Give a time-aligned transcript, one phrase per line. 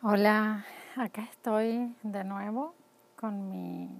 [0.00, 2.72] Hola, acá estoy de nuevo
[3.16, 3.90] con mis...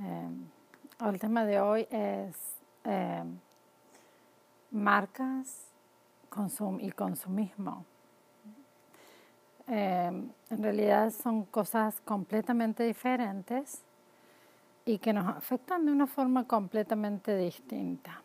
[0.00, 0.28] Eh,
[1.00, 2.36] el tema de hoy es
[2.84, 3.24] eh,
[4.70, 5.66] marcas
[6.28, 7.84] consum y consumismo.
[9.66, 13.82] Eh, en realidad son cosas completamente diferentes
[14.84, 18.22] y que nos afectan de una forma completamente distinta.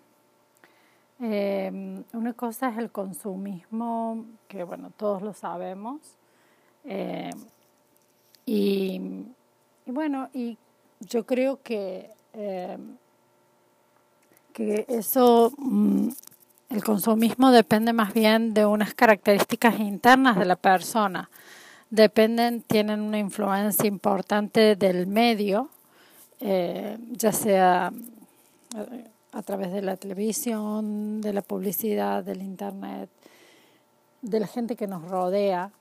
[1.21, 6.01] Eh, una cosa es el consumismo, que bueno, todos lo sabemos.
[6.83, 7.29] Eh,
[8.45, 9.01] y,
[9.85, 10.57] bueno, y
[10.99, 12.77] yo creo que, eh,
[14.53, 16.09] que eso, mm,
[16.69, 21.29] el consumismo depende más bien de unas características internas de la persona.
[21.89, 25.69] Dependen, tienen una influencia importante del medio,
[26.39, 27.91] ya sea
[29.35, 33.09] a través de la televisión, de la publicidad, del internet,
[34.21, 35.71] de la gente que nos rodea,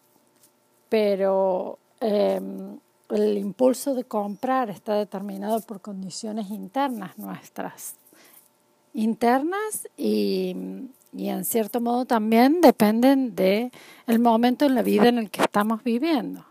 [0.89, 2.79] pero em,
[3.11, 7.95] el impulso de comprar está determinado por condiciones internas nuestras,
[8.93, 10.57] internas y,
[11.17, 13.71] en cierto modo también dependen de
[14.09, 16.45] el momento en la vida en el que estamos viviendo.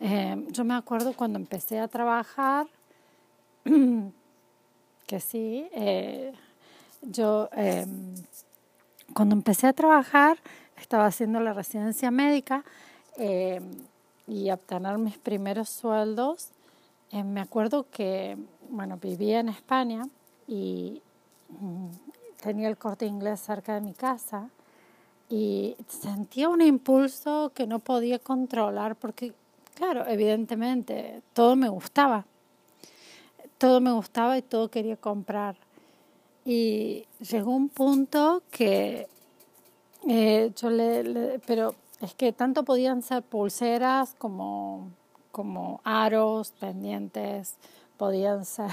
[0.00, 2.66] Em, yo me acuerdo cuando empecé a trabajar
[5.06, 5.68] que sí.
[5.72, 6.32] Eh,
[7.02, 8.14] yo em,
[9.14, 10.38] cuando empecé a trabajar
[10.76, 12.64] estaba haciendo la residencia médica
[13.16, 13.70] em,
[14.26, 16.50] y obtener mis primeros sueldos.
[17.12, 18.36] Eh, me acuerdo que,
[18.68, 20.08] bueno, vivía en España
[20.48, 21.00] y
[21.48, 21.88] mm,
[22.42, 24.50] tenía el corte inglés cerca de mi casa
[25.28, 29.32] y sentía un impulso que no podía controlar porque,
[29.74, 32.26] claro, evidentemente todo me gustaba
[33.58, 35.56] todo me gustaba y todo quería comprar.
[36.44, 39.08] Y llegó un punto que
[40.08, 44.90] eh, yo le, pero es que tanto podían ser pulseras como,
[45.32, 47.56] como aros, pendientes,
[47.96, 48.70] podían ser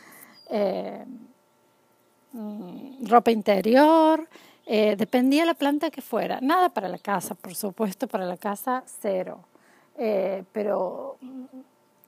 [0.50, 1.04] eh,
[2.32, 4.28] mm, ropa interior,
[4.66, 6.40] eh, dependía de la planta que fuera.
[6.40, 9.40] Nada para la casa, por supuesto, para la casa cero.
[10.52, 11.16] pero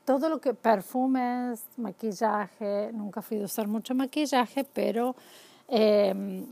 [0.08, 5.14] todo lo que perfumes, maquillaje, nunca fui a usar mucho maquillaje, pero
[5.68, 6.46] em,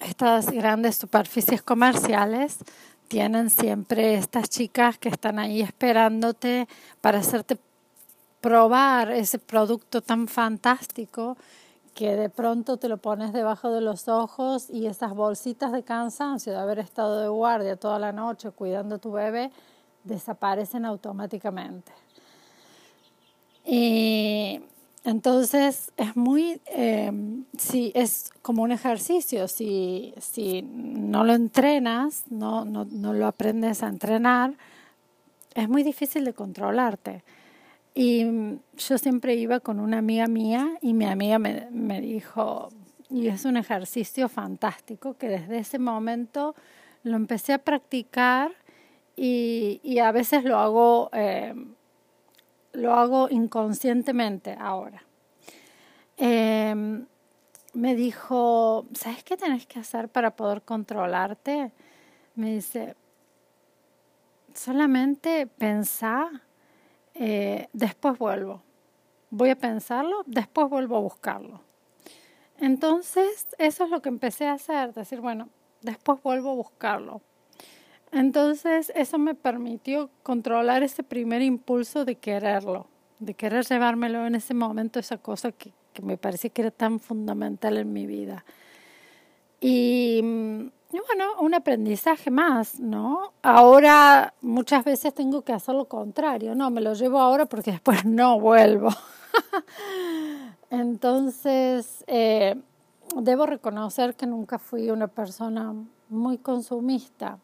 [0.00, 2.58] estas grandes superficies comerciales
[3.06, 6.66] tienen siempre estas chicas que están ahí esperándote
[7.00, 7.60] para hacerte
[8.40, 11.36] probar ese producto tan fantástico
[11.94, 16.52] que de pronto te lo pones debajo de los ojos y esas bolsitas de cansancio
[16.52, 19.52] de haber estado de guardia toda la noche cuidando a tu bebé
[20.02, 21.92] desaparecen automáticamente.
[23.66, 24.60] Y
[25.04, 27.10] entonces es muy, eh,
[27.94, 33.88] es como un ejercicio, si, si no lo entrenas, no, no, no lo aprendes a
[33.88, 34.54] entrenar,
[35.54, 37.24] es muy difícil de controlarte.
[37.94, 38.24] Y
[38.76, 42.68] yo siempre iba con una amiga mía y mi amiga me, me dijo,
[43.10, 46.54] y es un ejercicio fantástico que desde ese momento
[47.02, 48.52] lo empecé a practicar
[49.16, 51.54] y, y a veces lo hago eh,
[52.76, 55.02] lo hago inconscientemente ahora.
[56.16, 57.06] Em,
[57.72, 61.72] me dijo, ¿sabes qué tenés que hacer para poder controlarte?
[62.34, 62.94] Me dice,
[64.54, 66.42] solamente pensá,
[67.14, 68.62] eh, después vuelvo.
[69.30, 71.60] Voy a pensarlo, después vuelvo a buscarlo.
[72.58, 75.48] Entonces, eso es lo que empecé a hacer, decir, bueno,
[75.82, 77.20] después vuelvo a buscarlo.
[78.12, 82.86] Entonces eso me permitió controlar ese primer impulso de quererlo,
[83.18, 85.72] de querer llevármelo en ese momento, esa cosa que,
[86.02, 88.44] me parecía que era tan fundamental en mi vida.
[89.60, 93.32] Y, y, bueno, un aprendizaje más, ¿no?
[93.42, 98.04] Ahora muchas veces tengo que hacer lo contrario, no, me lo llevo ahora porque después
[98.04, 98.90] no vuelvo.
[100.70, 102.56] Entonces, eh,
[103.16, 105.74] debo reconocer que nunca fui una persona
[106.08, 107.38] muy consumista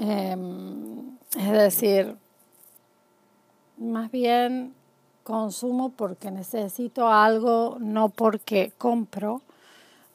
[0.00, 2.16] Em, es decir,
[3.78, 4.72] más bien
[5.24, 9.42] consumo porque necesito algo, no porque compro,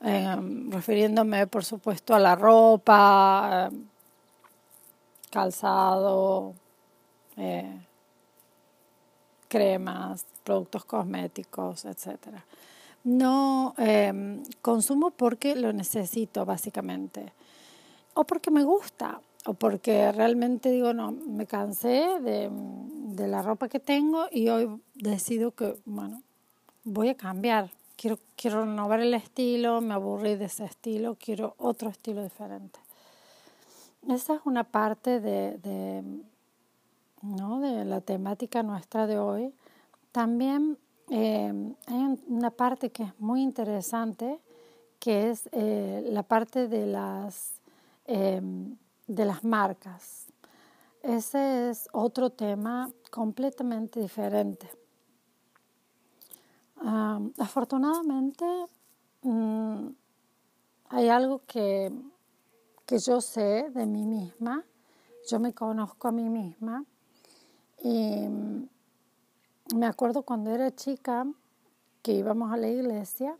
[0.02, 3.86] em, refiriéndome por supuesto a la ropa, em,
[5.30, 6.54] calzado,
[7.36, 7.86] eh,
[9.50, 12.40] cremas, productos cosméticos, etc.
[13.04, 13.76] No
[14.62, 17.34] consumo porque lo necesito básicamente
[18.14, 22.50] o porque me gusta o porque realmente digo, no, me cansé de,
[23.28, 26.22] la ropa que tengo y hoy decido que, bueno,
[26.84, 27.70] voy a cambiar.
[27.96, 32.80] Quiero, quiero renovar el estilo, me aburrí de ese estilo, quiero otro estilo diferente.
[34.10, 36.04] esa es una parte de,
[37.22, 37.60] ¿no?
[37.60, 39.54] de la temática nuestra de hoy.
[40.12, 40.78] También
[41.10, 44.40] eh, hay una parte que es muy interesante,
[45.00, 47.54] que es eh, la parte de las,
[48.06, 48.76] em,
[49.08, 50.28] de las marcas.
[51.02, 54.70] Ese es otro tema completamente diferente.
[57.38, 58.46] afortunadamente,
[59.22, 59.88] mm,
[60.90, 61.92] hay algo que,
[62.86, 64.66] que yo sé de mí misma,
[65.30, 66.84] yo me conozco a mí misma
[67.82, 68.68] y mm,
[69.76, 71.26] me acuerdo cuando era chica
[72.02, 73.38] que íbamos a la iglesia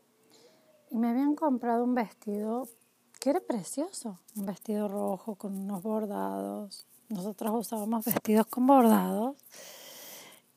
[0.90, 2.68] y me habían comprado un vestido
[3.24, 6.86] que era precioso, un vestido rojo con unos bordados.
[7.08, 9.38] Nosotros usábamos vestidos con bordados.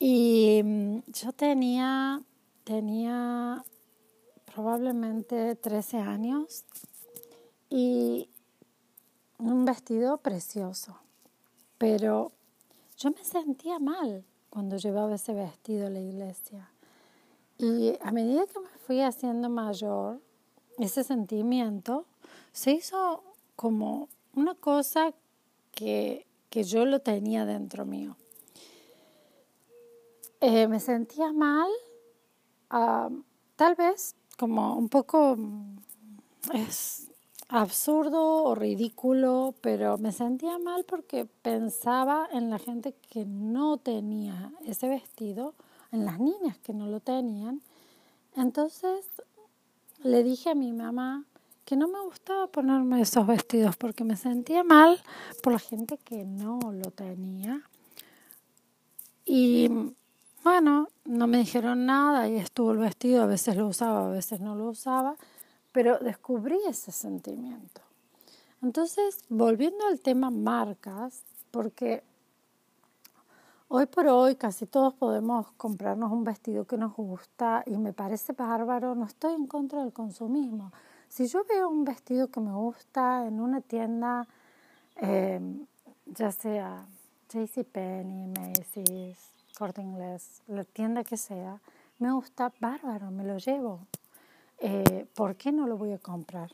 [0.01, 2.21] Y mm, yo tenía,
[2.65, 3.65] tenía
[4.53, 6.65] probablemente 13 años
[7.71, 8.29] y
[9.39, 10.99] un vestido precioso.
[11.79, 12.33] Pero
[12.99, 16.69] yo me sentía mal cuando llevaba ese vestido a la iglesia.
[17.59, 20.21] Y a medida que me fui haciendo mayor,
[20.79, 22.07] ese sentimiento
[22.57, 23.23] se hizo
[23.55, 25.13] como una cosa
[25.73, 28.17] que, que yo lo tenía dentro mío.
[30.41, 31.69] Eh, me sentía mal,
[33.57, 35.37] tal vez como un poco
[36.55, 37.11] es
[37.49, 44.51] absurdo o ridículo, pero me sentía mal porque pensaba en la gente que no tenía
[44.65, 45.55] ese vestido,
[45.93, 47.61] en las niñas que no lo tenían.
[48.35, 49.05] Entonces
[50.03, 51.27] le dije a mi mamá
[51.67, 54.99] que no me gustaba ponerme esos vestidos porque me sentía mal
[55.43, 57.61] por la gente que no lo tenía.
[59.27, 59.69] Y
[60.43, 64.41] bueno, no me dijeron nada y estuvo el vestido, a veces lo usaba, a veces
[64.41, 65.17] no lo usaba
[65.77, 67.83] pero descubrí ese sentimiento.
[68.63, 72.03] Entonces, volviendo al tema marcas, porque
[73.69, 78.33] hoy por hoy casi todos podemos comprarnos un vestido que nos gusta y me parece
[78.33, 80.73] bárbaro, no estoy en contra del consumismo.
[81.17, 84.29] Si yo veo un vestido que me gusta en una tienda,
[84.97, 85.41] eh,
[86.05, 86.85] ya sea
[87.31, 89.17] JCPenney, Macy's,
[89.57, 91.59] Corte Inglés, la tienda que sea,
[91.99, 93.81] me gusta bárbaro, me lo llevo.
[94.59, 96.51] Eh, ¿por qué no lo voy a comprar?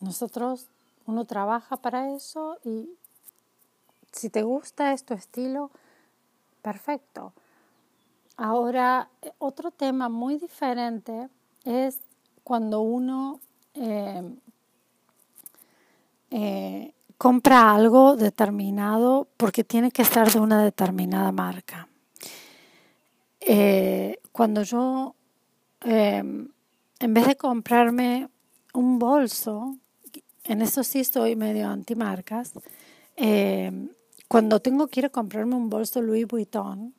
[0.00, 0.66] Nosotros,
[1.06, 2.90] uno trabaja para eso y
[4.12, 5.70] si te gusta este estilo,
[6.60, 7.32] perfecto.
[8.36, 9.08] Ahora,
[9.38, 11.30] otro tema muy diferente
[11.64, 12.00] es
[12.44, 13.40] cuando uno
[13.80, 14.22] eh,
[16.30, 21.88] eh, compra algo determinado porque tiene que ser de una determinada marca.
[24.32, 25.14] cuando yo
[27.00, 28.28] en vez de comprarme
[28.74, 29.76] un bolso,
[30.44, 32.52] en eso sí soy medio antimarcas,
[33.16, 33.88] eh,
[34.26, 36.94] cuando tengo que ir a comprarme un bolso Louis Vuitton,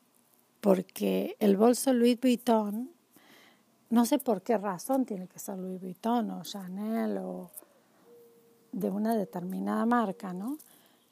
[0.61, 2.91] porque el bolso Louis Vuitton,
[3.89, 7.49] no sé por qué razón tiene que ser Louis Vuitton o Chanel o
[8.71, 10.57] de una determinada marca, ¿no?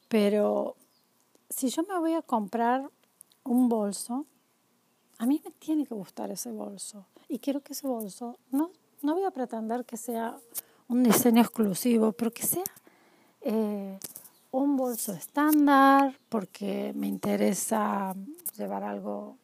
[0.07, 0.75] Pero
[1.49, 2.89] si yo me voy a comprar
[3.43, 4.25] un bolso,
[5.17, 8.71] a mí me tiene que gustar ese bolso y quiero que ese bolso no,
[9.01, 10.37] no voy a pretender que sea
[10.87, 12.63] un diseño exclusivo, pero que sea
[13.41, 13.99] eh,
[14.51, 18.15] un bolso estándar, porque me interesa
[18.57, 19.37] llevar algo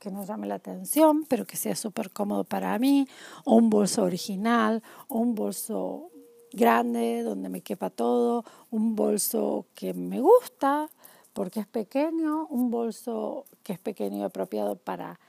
[0.00, 3.06] que no llame la atención, pero que sea súper cómodo para mí,
[3.44, 6.10] o un bolso original, o un bolso
[6.52, 10.88] grande donde me quepa todo, un bolso que me gusta
[11.32, 15.20] porque es pequeño, un bolso que es pequeño y apropiado para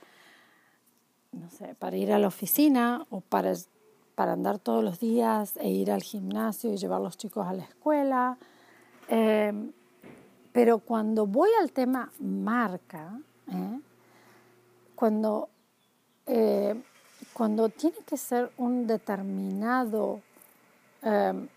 [1.30, 3.54] no sé, para ir a la oficina o para,
[4.14, 7.52] para andar todos los días e ir al gimnasio y llevar a los chicos a
[7.52, 8.36] la escuela.
[9.08, 9.72] Em,
[10.52, 13.80] pero cuando voy al tema marca, ¿eh?
[15.02, 15.48] Cuando,
[16.28, 16.80] eh,
[17.32, 20.20] cuando tiene que ser un determinado,
[21.02, 21.48] em,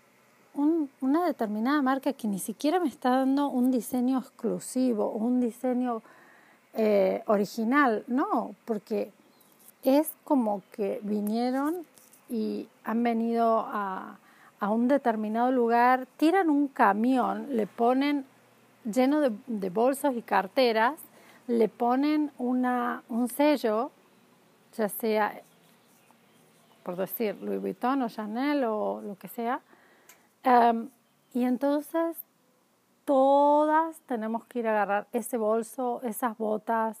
[1.00, 6.02] una determinada marca que ni siquiera me está dando un diseño exclusivo, un diseño
[6.74, 9.12] eh, original, no, porque
[9.84, 11.86] es como que vinieron
[12.28, 14.18] y han venido a,
[14.60, 18.24] un determinado lugar, tiran un camión, le ponen
[18.84, 20.94] lleno de, bolsos y carteras,
[21.46, 23.90] le ponen una, un sello,
[24.76, 25.40] ya sea,
[26.82, 29.60] por decir, Louis Vuitton o Chanel o lo que sea,
[30.42, 30.88] em,
[31.32, 32.16] y entonces
[33.04, 36.98] todas tenemos que ir a agarrar ese bolso, esas botas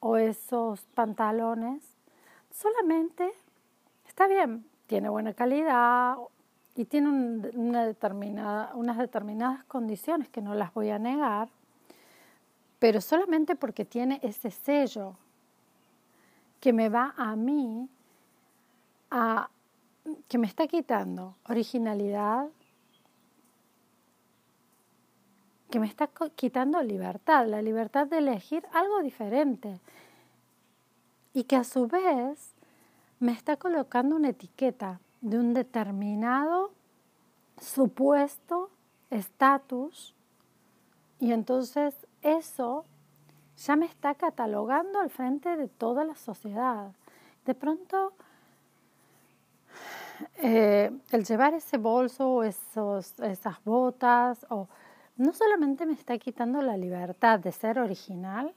[0.00, 1.82] o esos pantalones.
[2.50, 3.32] Solamente
[4.06, 6.16] está bien, tiene buena calidad,
[6.74, 11.48] y tiene una determinada, unas determinadas condiciones que no las voy a negar,
[12.82, 15.14] pero solamente porque tiene ese sello
[16.58, 17.88] que me va a mí
[20.26, 22.48] que me está quitando originalidad,
[25.70, 29.78] que me está quitando libertad, la libertad de elegir algo diferente.
[31.34, 32.52] Y que a su vez
[33.20, 36.72] me está colocando una etiqueta de un determinado
[37.60, 38.70] supuesto
[39.08, 40.16] estatus
[41.20, 42.84] y entonces eso
[43.56, 46.92] ya me está catalogando al frente de toda la sociedad.
[47.44, 48.12] De pronto,
[50.36, 54.68] eh, el llevar ese bolso esos, esas botas, o,
[55.16, 58.54] no solamente me está quitando la libertad de ser original,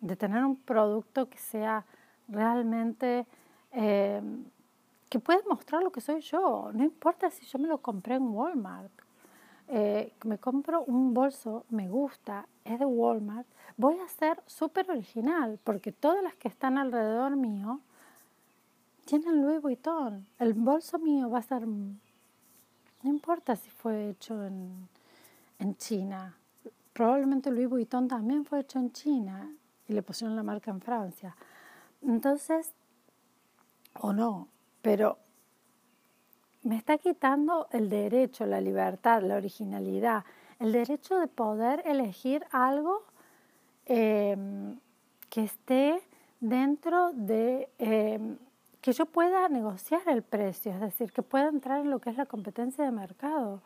[0.00, 1.84] de tener un producto que sea
[2.28, 3.26] realmente,
[3.72, 4.20] eh,
[5.08, 6.70] que pueda mostrar lo que soy yo.
[6.72, 8.90] No importa si yo me lo compré en Walmart,
[9.74, 13.46] eh, me compro un bolso, me gusta, es de Walmart,
[13.78, 17.80] voy a ser súper original, porque todas las que están alrededor mío
[19.06, 20.26] tienen Louis Vuitton.
[20.38, 21.96] El bolso mío va a ser, no
[23.02, 24.88] importa si fue hecho en,
[25.58, 26.36] en China,
[26.92, 29.50] probablemente Louis Vuitton también fue hecho en China
[29.88, 31.34] y le pusieron la marca en Francia.
[32.02, 32.74] Entonces,
[33.94, 34.48] o no,
[34.82, 35.16] pero
[36.62, 40.24] me está quitando el derecho, la libertad, la originalidad,
[40.58, 43.02] el derecho de poder elegir algo
[43.86, 44.78] em,
[45.28, 46.00] que esté
[46.40, 48.36] dentro de em,
[48.80, 52.16] que yo pueda negociar el precio, es decir, que pueda entrar en lo que es
[52.16, 53.60] la competencia de mercado.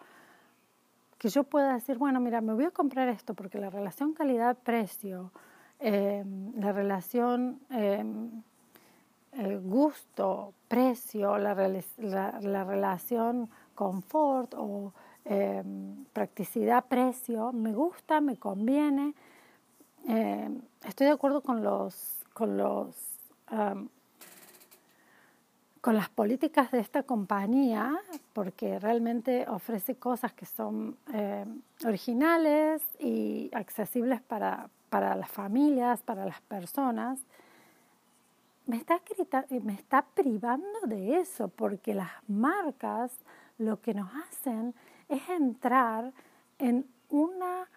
[1.18, 5.32] Que yo pueda decir, bueno, mira, me voy a comprar esto porque la relación calidad-precio,
[5.78, 7.60] em, la relación
[9.62, 11.54] gusto, precio, la,
[12.40, 14.92] la, relación confort o
[15.24, 19.14] em, practicidad, precio, me gusta, me conviene.
[20.06, 22.94] Em, estoy de acuerdo con los, con los
[25.80, 27.96] con las políticas de esta compañía,
[28.32, 36.24] porque realmente ofrece cosas que son em, originales y accesibles para, para las familias, para
[36.24, 37.20] las personas
[38.66, 39.00] me está,
[39.62, 43.12] me está privando de eso, porque las marcas
[43.58, 44.74] lo que nos hacen
[45.08, 46.12] es entrar
[46.58, 47.68] en una...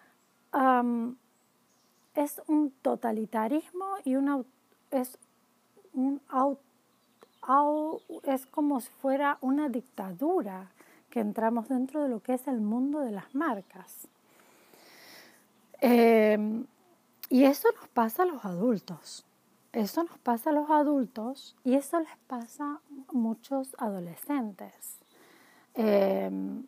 [2.14, 4.42] es un totalitarismo y una,
[4.90, 5.16] es,
[5.92, 6.20] un,
[8.24, 10.70] es como si fuera una dictadura
[11.08, 14.08] que entramos dentro de lo que es el mundo de las marcas.
[15.80, 16.66] Em,
[17.28, 19.24] y eso nos pasa a los adultos.
[19.72, 24.98] Eso nos pasa a los adultos y eso les pasa a muchos adolescentes.
[25.74, 26.64] Em,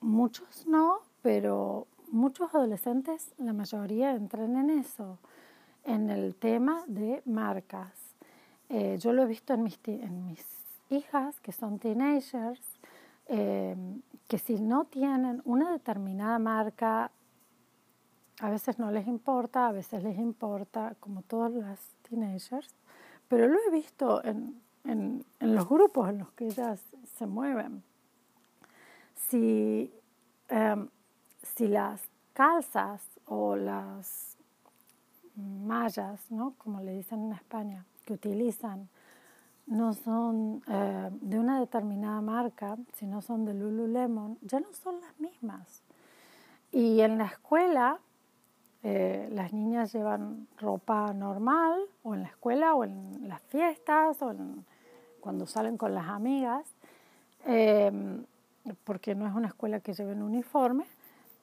[0.00, 5.18] muchos no, pero muchos adolescentes, la mayoría entran en eso,
[5.84, 7.92] en el tema de marcas.
[8.70, 10.46] Eh, yo lo he visto en mis, en mis
[10.88, 12.62] hijas, que son teenagers,
[13.26, 17.10] em, que si no tienen una determinada marca
[18.40, 22.74] a veces no les importa, a veces les importa, como todas las teenagers,
[23.28, 26.80] pero lo he visto en, en, los grupos en los que ellas
[27.16, 27.82] se mueven.
[29.14, 29.92] Si,
[30.48, 30.88] em,
[31.42, 34.36] si las calzas o las
[35.36, 36.54] mallas, ¿no?
[36.58, 38.88] como le dicen en España, que utilizan,
[39.66, 45.18] no son eh, de una determinada marca, sino son de Lululemon, ya no son las
[45.18, 45.82] mismas.
[46.70, 48.00] Y en la escuela
[48.86, 54.34] eh, las niñas llevan ropa normal o en la escuela o en las fiestas o
[55.20, 56.66] cuando salen con las amigas,
[57.46, 58.26] em,
[58.84, 60.84] porque no es una escuela que lleven uniforme,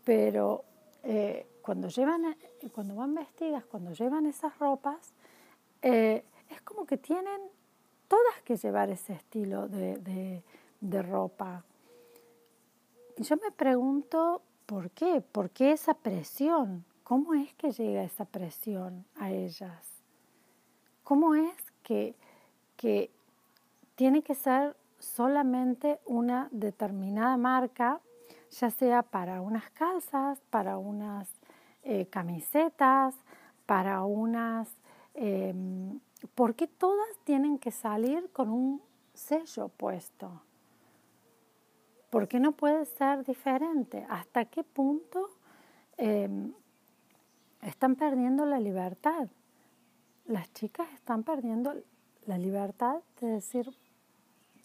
[0.05, 0.63] pero
[1.01, 2.35] eh, cuando, llevan,
[2.75, 5.11] cuando van vestidas, cuando llevan esas ropas,
[5.81, 7.41] eh, es como que tienen
[8.07, 10.43] todas que llevar ese estilo de,
[10.79, 11.63] de ropa.
[13.17, 15.21] Y yo me pregunto, ¿por qué?
[15.21, 16.85] ¿Por qué esa presión?
[17.11, 19.85] ¿Cómo es que llega esa presión a ellas?
[21.03, 21.53] ¿Cómo es
[21.83, 22.15] que,
[22.77, 23.11] que
[23.95, 27.99] tiene que ser solamente una determinada marca,
[28.51, 31.27] ya sea para unas calzas, para unas
[31.83, 33.13] eh, camisetas,
[33.65, 34.69] para unas...
[35.13, 35.99] Em,
[36.33, 38.81] ¿Por qué todas tienen que salir con un
[39.13, 40.43] sello puesto?
[42.09, 44.05] ¿Por qué no puede ser diferente?
[44.09, 45.29] ¿Hasta qué punto
[45.97, 46.53] em,
[47.61, 49.27] están perdiendo la libertad.
[50.25, 51.75] Las chicas están perdiendo
[52.25, 53.75] la libertad de decir,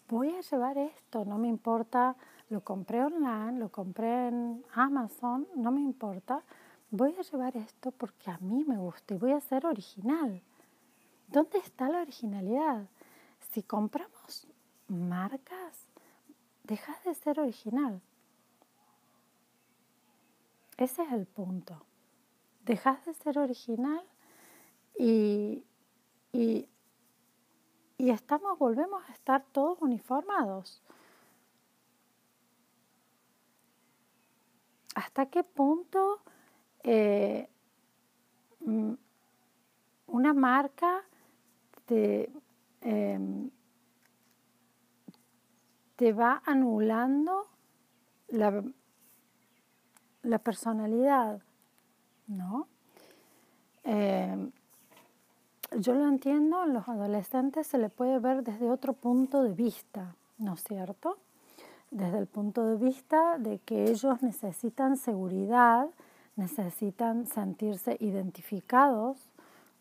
[0.07, 2.15] voy a llevar esto, no me importa,
[2.49, 6.43] lo compré online, lo compré en Amazon, no me importa,
[6.91, 10.41] voy a llevar esto porque a mí me gusta y voy a ser original.
[11.27, 12.85] ¿Dónde está la originalidad?
[13.51, 14.47] Si compramos
[14.87, 15.87] marcas,
[16.63, 18.01] dejas de ser original.
[20.77, 21.81] Ese es el punto.
[22.67, 24.03] Dejas de ser original
[24.99, 25.63] y,
[26.33, 26.67] y,
[27.97, 30.83] y estamos, volvemos a estar todos uniformados.
[34.95, 36.19] ¿Hasta qué punto
[36.83, 37.49] eh,
[38.59, 38.93] mm,
[40.07, 41.05] una marca
[41.85, 42.29] te,
[42.81, 43.49] em,
[45.95, 47.47] te va anulando
[48.27, 48.61] la,
[50.23, 51.41] la personalidad,
[52.27, 52.67] ¿no?
[53.83, 54.51] Em,
[55.79, 60.15] yo lo entiendo, en los adolescentes se le puede ver desde otro punto de vista,
[60.37, 61.17] ¿no es cierto?
[61.91, 65.87] Desde el punto de vista de que ellos necesitan seguridad,
[66.35, 69.17] necesitan sentirse identificados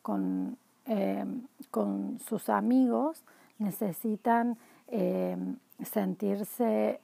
[0.03, 3.23] con, em, con sus amigos,
[3.59, 4.57] necesitan
[4.89, 7.01] em, sentirse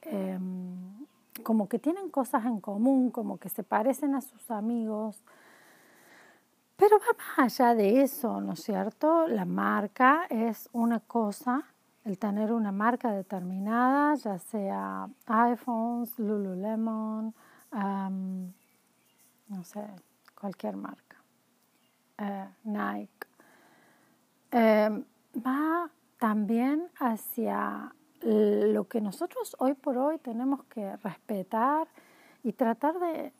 [1.41, 5.23] como que tienen cosas en común, como que se parecen a sus amigos.
[6.75, 7.05] Pero va
[7.37, 9.27] más allá de eso, ¿no es cierto?
[9.27, 11.63] La marca es una cosa,
[12.03, 17.33] el tener una marca determinada, ya sea iPhones, Lululemon,
[17.71, 19.85] no sé,
[20.39, 21.17] cualquier marca,
[22.17, 23.27] eh, Nike,
[24.51, 27.93] em, va también hacia
[28.25, 31.87] lo que nosotros hoy por hoy tenemos que respetar
[32.43, 33.33] y tratar de,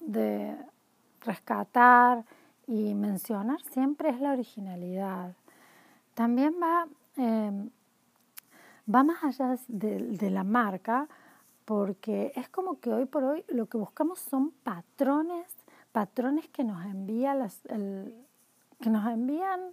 [0.00, 0.56] de,
[1.20, 2.24] rescatar
[2.66, 5.34] y mencionar siempre es la originalidad.
[6.14, 7.70] También va, em,
[8.92, 11.08] va más allá de, la marca,
[11.64, 15.46] porque es como que hoy por hoy lo que buscamos son patrones,
[15.92, 17.60] patrones que nos las,
[18.80, 19.72] que nos envían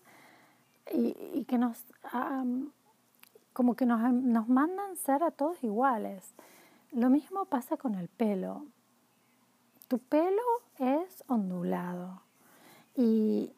[0.91, 1.77] y, que nos,
[3.53, 6.33] como que nos, nos mandan ser a todos iguales.
[6.91, 8.65] Lo mismo pasa con el pelo.
[9.87, 10.41] Tu pelo
[10.79, 12.21] es ondulado
[12.95, 13.51] y,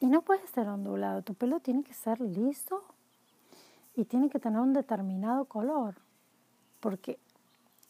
[0.00, 1.22] y no puede ser ondulado.
[1.22, 2.82] Tu pelo tiene que ser liso
[3.94, 5.96] y tiene que tener un determinado color,
[6.80, 7.18] porque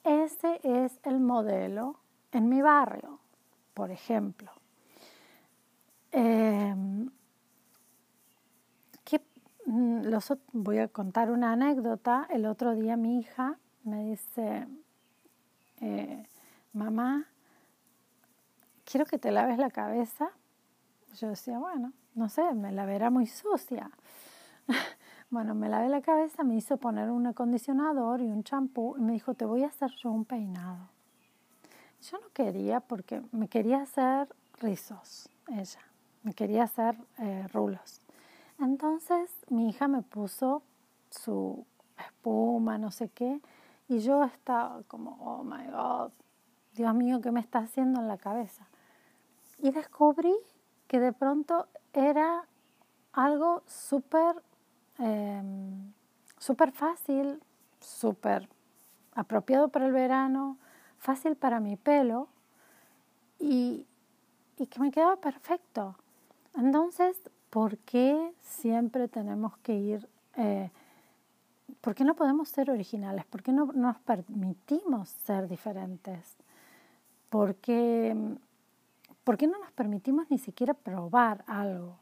[0.04, 1.96] ese es el modelo
[2.32, 3.18] en mi barrio,
[3.74, 4.50] por ejemplo.
[6.10, 6.74] Eh,
[9.61, 12.26] Mm, los, voy a contar una anécdota.
[12.30, 14.66] El otro día mi hija me dice,
[15.80, 16.26] eh,
[16.72, 17.26] mamá,
[18.84, 20.30] quiero que te laves la cabeza.
[21.18, 23.90] Yo decía, bueno, no sé, me la verá muy sucia.
[25.30, 29.12] bueno, me lavé la cabeza, me hizo poner un acondicionador y un champú y me
[29.12, 30.88] dijo, te voy a hacer yo un peinado.
[32.10, 34.28] Yo no quería porque me quería hacer
[34.60, 35.80] rizos, ella,
[36.24, 38.02] me quería hacer eh, rulos.
[38.62, 40.62] Entonces mi hija me puso
[41.10, 41.66] su
[41.98, 43.40] espuma, no sé qué,
[43.88, 46.12] y yo estaba como, oh my God,
[46.72, 48.68] Dios mío, ¿qué me está haciendo en la cabeza?
[49.58, 50.34] Y descubrí
[50.86, 52.46] que de pronto era
[53.12, 54.36] algo súper
[56.38, 57.42] súper fácil,
[57.80, 58.48] súper
[59.14, 60.58] apropiado para el verano,
[60.98, 62.28] fácil para mi pelo
[63.40, 63.84] y,
[64.56, 65.96] y que me quedaba perfecto.
[66.54, 67.16] Entonces
[67.52, 70.70] ¿por qué siempre tenemos que ir, eh,
[71.82, 73.26] por qué no podemos ser originales?
[73.26, 76.38] ¿Por qué no nos permitimos ser diferentes?
[77.28, 78.16] ¿Por qué,
[79.22, 81.98] ¿Por qué no nos permitimos ni siquiera probar algo?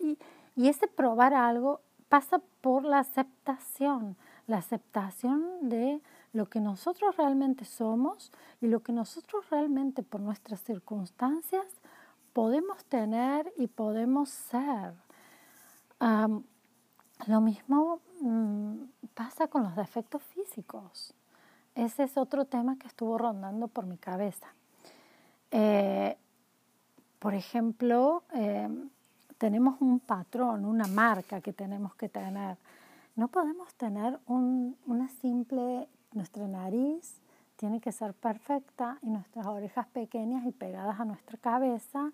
[0.00, 0.18] Y,
[0.56, 6.00] y ese probar algo pasa por la aceptación, la aceptación de
[6.32, 8.32] lo que nosotros realmente somos
[8.62, 11.66] y lo que nosotros realmente por nuestras circunstancias
[12.34, 14.92] podemos tener y podemos ser.
[17.26, 18.74] lo mismo mm,
[19.14, 21.14] pasa con los defectos físicos.
[21.74, 24.48] Ese es otro tema que estuvo rondando por mi cabeza.
[25.50, 26.16] Eh,
[27.20, 28.90] por ejemplo, em,
[29.38, 32.58] tenemos un patrón, una marca que tenemos que tener.
[33.16, 37.20] No podemos tener una simple, nuestra nariz
[37.56, 42.12] tiene que ser perfecta y nuestras orejas pequeñas y pegadas a nuestra cabeza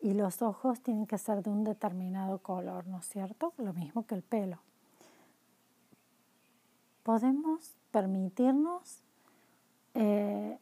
[0.00, 3.52] y los ojos tienen que ser de un determinado color, ¿no es cierto?
[3.56, 4.58] Lo mismo que el pelo.
[7.02, 9.02] Podemos permitirnos
[9.94, 10.58] eh,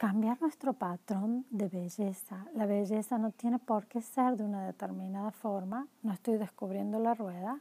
[0.00, 2.46] cambiar nuestro patrón de belleza.
[2.54, 7.12] La belleza no tiene por qué ser de una determinada forma, no estoy descubriendo la
[7.12, 7.60] rueda,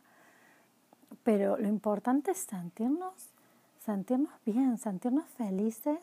[1.23, 3.33] pero lo importante es sentirnos,
[3.89, 5.99] sentirnos bien, sentirnos felices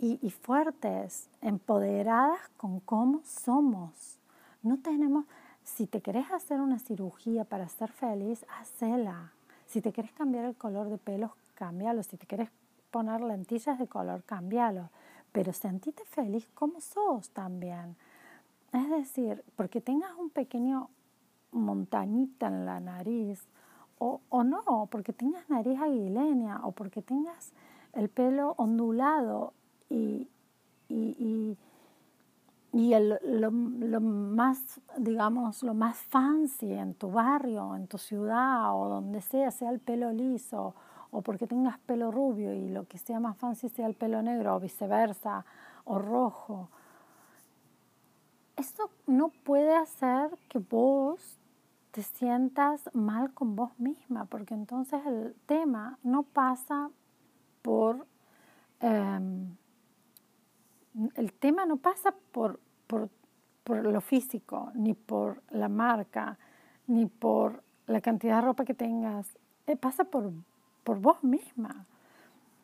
[0.00, 4.18] y, fuertes, empoderadas con cómo somos.
[4.62, 5.24] No tenemos,
[5.62, 9.32] si te querés hacer una cirugía para ser feliz, hacela.
[9.66, 12.02] Si te quieres cambiar el color de pelo, cámbialo.
[12.02, 12.50] Si te quieres
[12.90, 14.90] poner lentillas de color, cámbialo
[15.36, 17.94] pero sentite feliz como sos también.
[18.72, 20.88] Es decir, porque tengas un pequeño
[21.52, 23.46] montañita en la nariz,
[23.98, 27.52] o, o no, porque tengas nariz aguileña, o porque tengas
[27.92, 29.52] el pelo ondulado
[29.88, 30.28] y,
[30.88, 31.56] y,
[32.72, 38.74] y, el, lo, lo, más, digamos, lo más fancy en tu barrio, en tu ciudad
[38.74, 40.74] o donde sea, sea el pelo liso
[41.10, 44.56] o porque tengas pelo rubio y lo que sea más fancy sea el pelo negro
[44.56, 45.44] o viceversa,
[45.84, 46.68] o rojo.
[48.56, 51.38] Esto no puede hacer que vos
[51.96, 56.90] te sientas mal con vos misma, porque entonces el tema no pasa
[57.62, 58.06] por...
[58.80, 59.56] Em,
[61.14, 63.08] el tema no pasa por, por,
[63.64, 66.36] por lo físico, ni por la marca,
[66.86, 69.26] ni por la cantidad de ropa que tengas.
[69.66, 70.30] Eh, pasa por
[70.84, 71.86] por vos misma.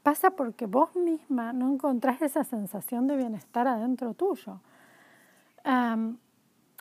[0.03, 4.61] Pasa porque vos misma no encontrás esa sensación de bienestar adentro tuyo.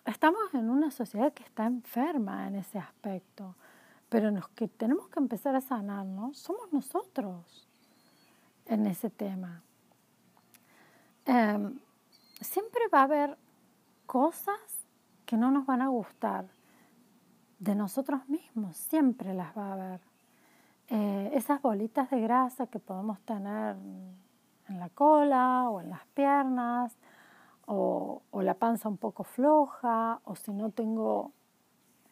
[0.06, 3.56] Estamos en una sociedad que está enferma en ese aspecto,
[4.10, 7.68] pero los que tenemos que empezar a sanarnos somos nosotros
[8.66, 9.62] en ese tema.
[12.42, 13.38] siempre va a haber
[14.06, 14.60] cosas
[15.26, 16.46] que no nos van a gustar
[17.60, 20.02] de nosotros mismos, siempre las va a haber.
[20.88, 23.78] Eh, esas bolitas de grasa que podemos tener
[24.68, 26.98] en la cola o en las piernas,
[27.74, 31.32] o, la panza un poco floja, o si no tengo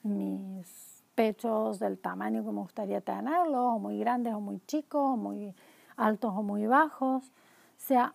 [0.04, 5.18] mis pechos del tamaño que me gustaría tenerlos, o muy grandes o muy chicos, o
[5.18, 5.54] muy
[5.98, 7.26] altos o muy bajos.
[7.26, 7.32] O
[7.78, 8.14] sea,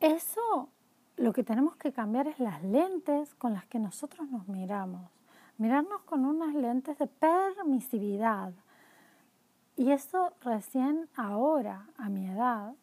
[0.00, 0.68] eso
[1.16, 5.10] lo que tenemos que cambiar es las lentes con las que nosotros nos miramos
[5.60, 8.54] mirarnos con unas lentes de permisividad.
[9.76, 12.74] Y eso recién ahora, a mi edad,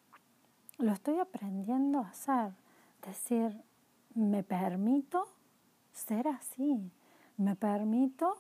[0.78, 2.54] lo estoy aprendiendo a hacer.
[3.06, 3.62] Decir,
[4.16, 5.28] me permito
[5.92, 6.92] ser así,
[7.38, 8.38] me permito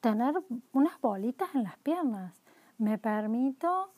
[0.00, 0.34] tener
[0.72, 2.42] unas bolitas en las piernas,
[2.78, 3.92] me permito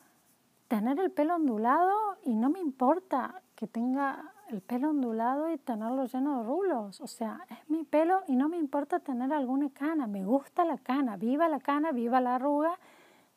[0.69, 6.05] tener el pelo ondulado y no me importa que tenga el pelo ondulado y tenerlo
[6.05, 7.01] lleno de rulos.
[7.01, 10.07] O sea, es mi pelo y no me importa tener alguna cana.
[10.07, 11.17] Me gusta la cana.
[11.17, 12.79] Viva la cana, viva la arruga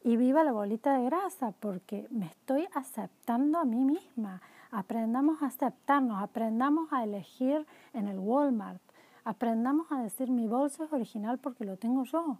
[0.08, 4.42] y viva la bolita de grasa, porque me estoy aceptando a mí misma.
[4.72, 8.82] Aprendamos a aceptarnos, aprendamos a elegir en el Walmart.
[9.26, 12.38] Aprendamos a decir mi bolso es original porque lo tengo yo.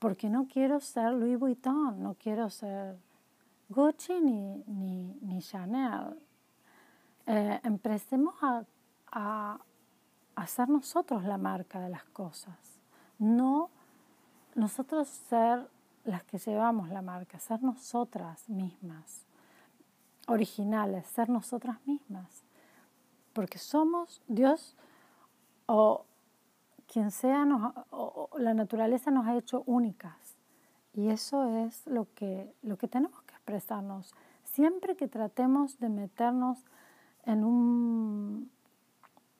[0.00, 2.96] Porque no quiero ser Louis Vuitton, no quiero ser
[3.68, 4.64] Gucci ni,
[5.22, 6.18] ni, Chanel
[7.26, 8.64] eh, empecemos a,
[10.34, 12.58] a, ser nosotros la marca de las cosas,
[13.20, 13.70] no
[14.56, 15.68] nosotros ser
[16.06, 19.26] las que llevamos la marca, ser nosotras mismas,
[20.28, 22.44] originales, ser nosotras mismas,
[23.32, 24.76] porque somos Dios
[25.66, 26.06] o
[26.86, 27.44] quien sea,
[28.38, 30.36] la naturaleza nos ha hecho únicas
[30.94, 34.14] y eso es lo que, lo que tenemos que expresarnos.
[34.44, 36.64] Siempre que tratemos de meternos
[37.24, 38.50] en un,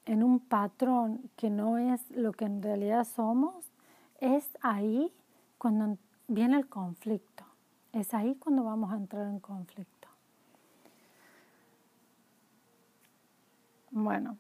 [0.05, 3.72] en un patrón que no es lo que en realidad somos,
[4.20, 5.12] es ahí
[5.57, 5.96] cuando
[6.29, 7.45] viene el conflicto.
[7.93, 10.09] Es ahí cuando vamos a entrar en conflicto.
[13.91, 14.37] Bueno,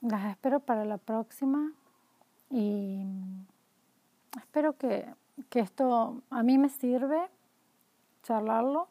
[0.00, 1.72] las espero para la próxima
[2.50, 3.04] y
[4.38, 5.06] espero que,
[5.50, 7.28] que esto a mí me sirve
[8.22, 8.88] charlarlo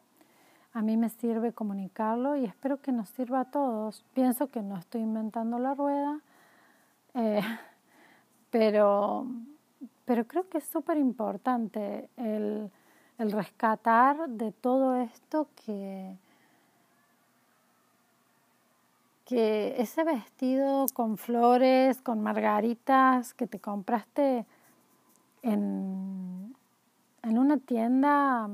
[0.74, 4.04] a mí me sirve comunicarlo y espero que nos sirva a todos.
[4.12, 6.20] Pienso que no estoy inventando la rueda,
[7.14, 7.40] eh,
[8.50, 9.24] pero,
[10.04, 12.70] pero creo que es súper importante el,
[13.18, 16.16] el rescatar de todo esto que,
[19.24, 24.46] que ese vestido con flores, con margaritas que te compraste
[25.42, 26.54] en,
[27.22, 28.48] en una tienda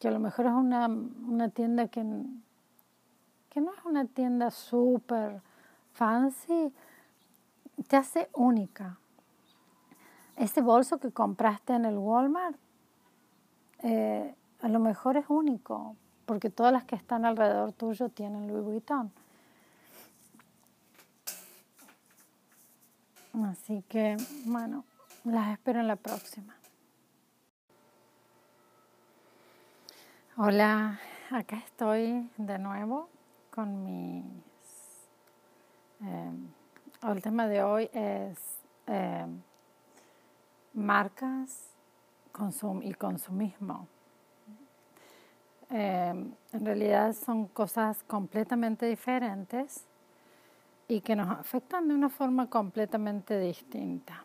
[0.00, 2.04] que a lo mejor es una, una tienda que,
[3.48, 5.40] que no es una tienda súper
[5.94, 6.72] fancy,
[7.82, 8.98] te hace única.
[10.36, 12.56] Ese bolso que compraste en el Walmart,
[13.82, 18.64] eh, a lo mejor es único, porque todas las que están alrededor tuyo tienen Louis
[18.64, 19.12] Vuitton.
[23.44, 24.84] Así que, bueno,
[25.24, 26.56] las espero en la próxima.
[30.38, 33.08] Hola, acá estoy de nuevo
[33.50, 34.24] con mis...
[36.02, 36.32] Eh,
[37.02, 38.38] el tema de hoy es
[38.86, 39.26] eh,
[40.74, 41.70] marcas
[42.32, 43.86] consum y consumismo.
[45.70, 49.84] Eh, en realidad son cosas completamente diferentes
[50.88, 54.24] y que nos afectan de una forma completamente distinta.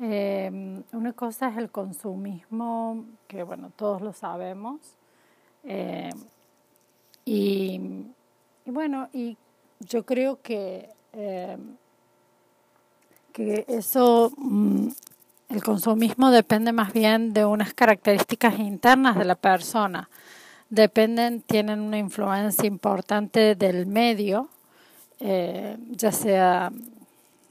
[0.00, 4.96] Eh, una cosa es el consumismo, que bueno, todos lo sabemos.
[7.30, 7.78] Y,
[8.64, 9.36] bueno, y
[9.80, 11.56] yo creo que, eh,
[13.32, 14.88] que eso, mm,
[15.50, 20.08] el consumismo depende más bien de unas características internas de la persona.
[20.70, 24.48] Dependen, tienen una influencia importante del medio
[25.20, 26.70] eh, ya sea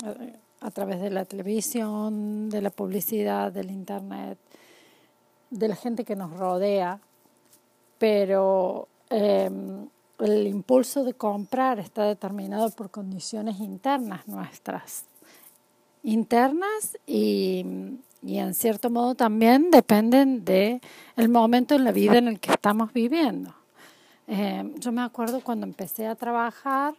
[0.06, 4.38] eh, a través de la televisión, de la publicidad, del internet,
[5.49, 6.99] de la gente que nos rodea,
[7.97, 9.88] pero em,
[10.19, 15.06] el impulso de comprar está determinado por condiciones internas nuestras,
[16.03, 17.65] internas y,
[18.23, 20.82] y en cierto modo también dependen de
[21.15, 23.53] el momento en la vida en el que estamos viviendo.
[24.27, 26.95] Em, yo me acuerdo cuando empecé a trabajar,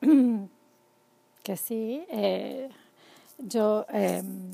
[1.42, 2.68] que sí, eh,
[3.38, 4.50] yo em,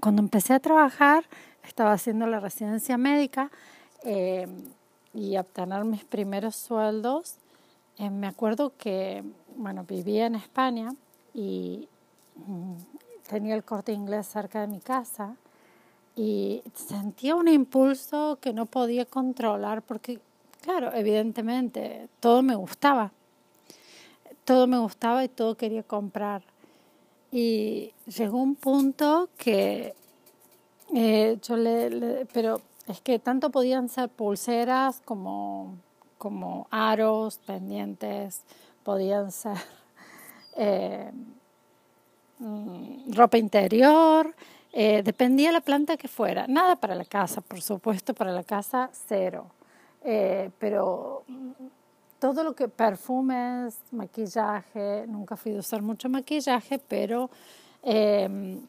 [0.00, 1.24] cuando empecé a trabajar
[1.64, 3.50] estaba haciendo la residencia médica
[4.04, 4.62] em,
[5.16, 7.34] y obtener mis primeros sueldos.
[7.98, 9.24] Eh, me acuerdo que,
[9.56, 10.94] bueno, vivía en España
[11.34, 11.88] y
[12.46, 12.74] mm,
[13.28, 15.34] tenía el corte inglés cerca de mi casa
[16.14, 20.20] y sentía un impulso que no podía controlar porque,
[20.60, 23.10] claro, evidentemente todo me gustaba
[24.46, 26.42] todo me gustaba y todo quería comprar.
[27.30, 29.94] Y llegó un punto que
[30.94, 35.76] eh, yo le, pero es que tanto podían ser pulseras como,
[36.18, 38.42] como aros, pendientes,
[38.82, 39.56] podían ser
[40.56, 41.10] eh,
[42.38, 44.34] mm, ropa interior,
[44.72, 46.46] eh, dependía la planta que fuera.
[46.46, 49.46] Nada para la casa, por supuesto, para la casa cero.
[50.58, 51.24] pero
[52.18, 57.30] todo lo que perfumes, maquillaje, nunca fui a usar mucho maquillaje, pero
[57.82, 58.60] em,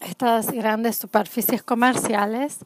[0.00, 2.58] estas grandes superficies comerciales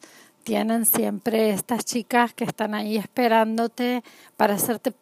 [0.43, 4.03] tienen siempre estas chicas que están ahí esperándote
[4.37, 4.93] para hacerte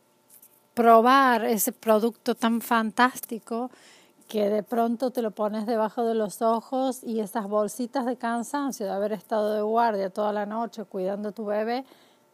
[0.74, 3.69] probar ese producto tan fantástico
[4.28, 8.86] que de pronto te lo pones debajo de los ojos y esas bolsitas de cansancio
[8.86, 11.86] de haber estado de guardia toda la noche cuidando a tu bebé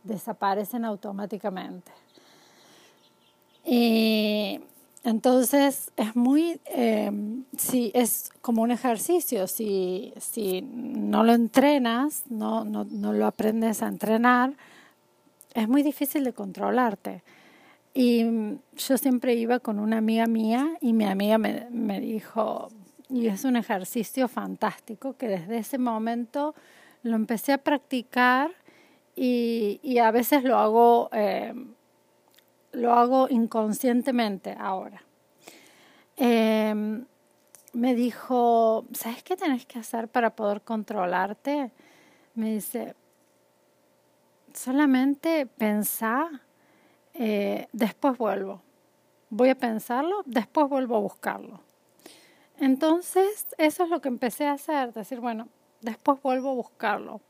[0.04, 1.92] desaparecen automáticamente.
[3.66, 4.62] Y
[5.04, 7.12] entonces es muy, eh,
[7.58, 13.82] si es como un ejercicio, si, si no lo entrenas, no, no, no lo aprendes
[13.82, 14.54] a entrenar,
[15.54, 17.24] es muy difícil de controlarte.
[17.94, 18.26] Y
[18.78, 22.70] yo siempre iba con una amiga mía y mi amiga me, me dijo,
[23.10, 26.54] y es un ejercicio fantástico que desde ese momento
[27.04, 28.52] lo empecé a practicar
[29.16, 31.54] y, y a veces lo hago eh,
[32.80, 35.04] lo hago inconscientemente ahora.
[36.18, 37.06] Em,
[37.74, 41.72] me dijo, ¿sabes qué tenés que hacer para poder controlarte?
[42.36, 42.96] Me dice,
[44.54, 46.30] solamente pensá,
[47.14, 48.62] eh, después vuelvo.
[49.30, 51.62] Voy a pensarlo, después vuelvo a buscarlo.
[52.58, 55.48] Entonces, eso es lo que empecé a hacer, decir, bueno,
[55.82, 57.22] después vuelvo a buscarlo.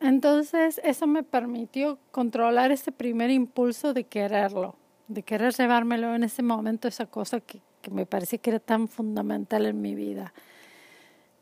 [0.00, 4.76] Entonces eso me permitió controlar ese primer impulso de quererlo,
[5.08, 8.88] de querer llevármelo en ese momento, esa cosa que, que me parecía que era tan
[8.88, 10.32] fundamental en mi vida.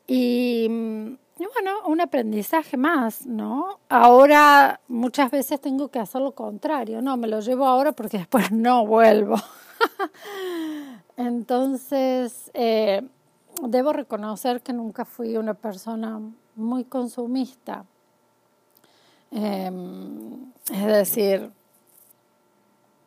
[0.06, 3.80] Y, bueno, un aprendizaje más, ¿no?
[3.88, 8.52] Ahora muchas veces tengo que hacer lo contrario, no, me lo llevo ahora porque después
[8.52, 9.36] no vuelvo.
[11.16, 13.02] Entonces, eh,
[13.62, 16.20] debo reconocer que nunca fui una persona
[16.54, 17.84] muy consumista
[19.30, 21.50] Em, es decir,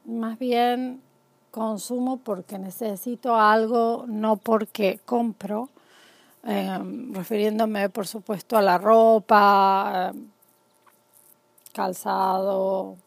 [0.05, 1.01] más bien
[1.51, 5.69] consumo porque necesito algo, no porque compro,
[6.43, 10.29] em, refiriéndome por supuesto a la ropa, em,
[11.73, 12.97] calzado,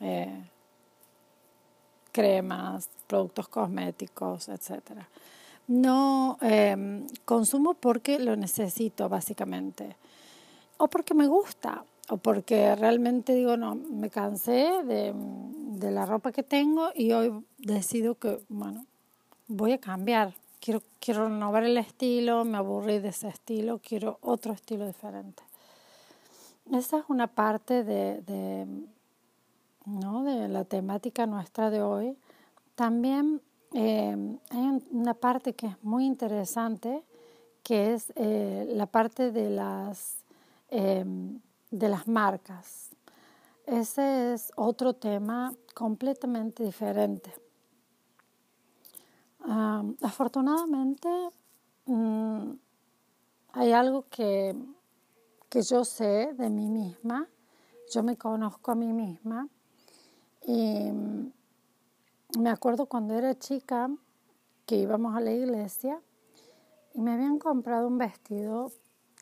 [0.00, 0.42] eh,
[2.12, 5.04] cremas, productos cosméticos, etc.
[5.68, 6.38] No
[7.24, 9.96] consumo porque lo necesito básicamente.
[10.82, 16.32] o porque me gusta, o porque realmente digo, no, me cansé de, de la ropa
[16.32, 18.84] que tengo y hoy decido que, bueno,
[19.46, 20.34] voy a cambiar.
[20.60, 25.42] Quiero, quiero renovar el estilo, me aburrí de ese estilo, quiero otro estilo diferente.
[26.72, 28.66] Esa es una parte de,
[29.86, 30.22] ¿no?
[30.22, 32.16] de la temática nuestra de hoy.
[32.74, 33.40] También
[33.72, 37.02] eh, hay una parte que es muy interesante,
[37.62, 40.24] que es eh, la parte de las,
[40.68, 41.04] eh,
[41.70, 42.90] de las marcas.
[43.66, 47.32] Ese es otro tema completamente diferente.
[50.02, 51.08] afortunadamente,
[51.86, 52.52] mm,
[53.52, 54.54] hay algo que,
[55.48, 57.26] que yo sé de mí misma,
[57.92, 59.48] yo me conozco a mí misma
[60.46, 60.90] y
[62.38, 63.90] me acuerdo cuando era chica
[64.66, 66.00] que íbamos a la iglesia
[66.94, 68.70] y me habían comprado un vestido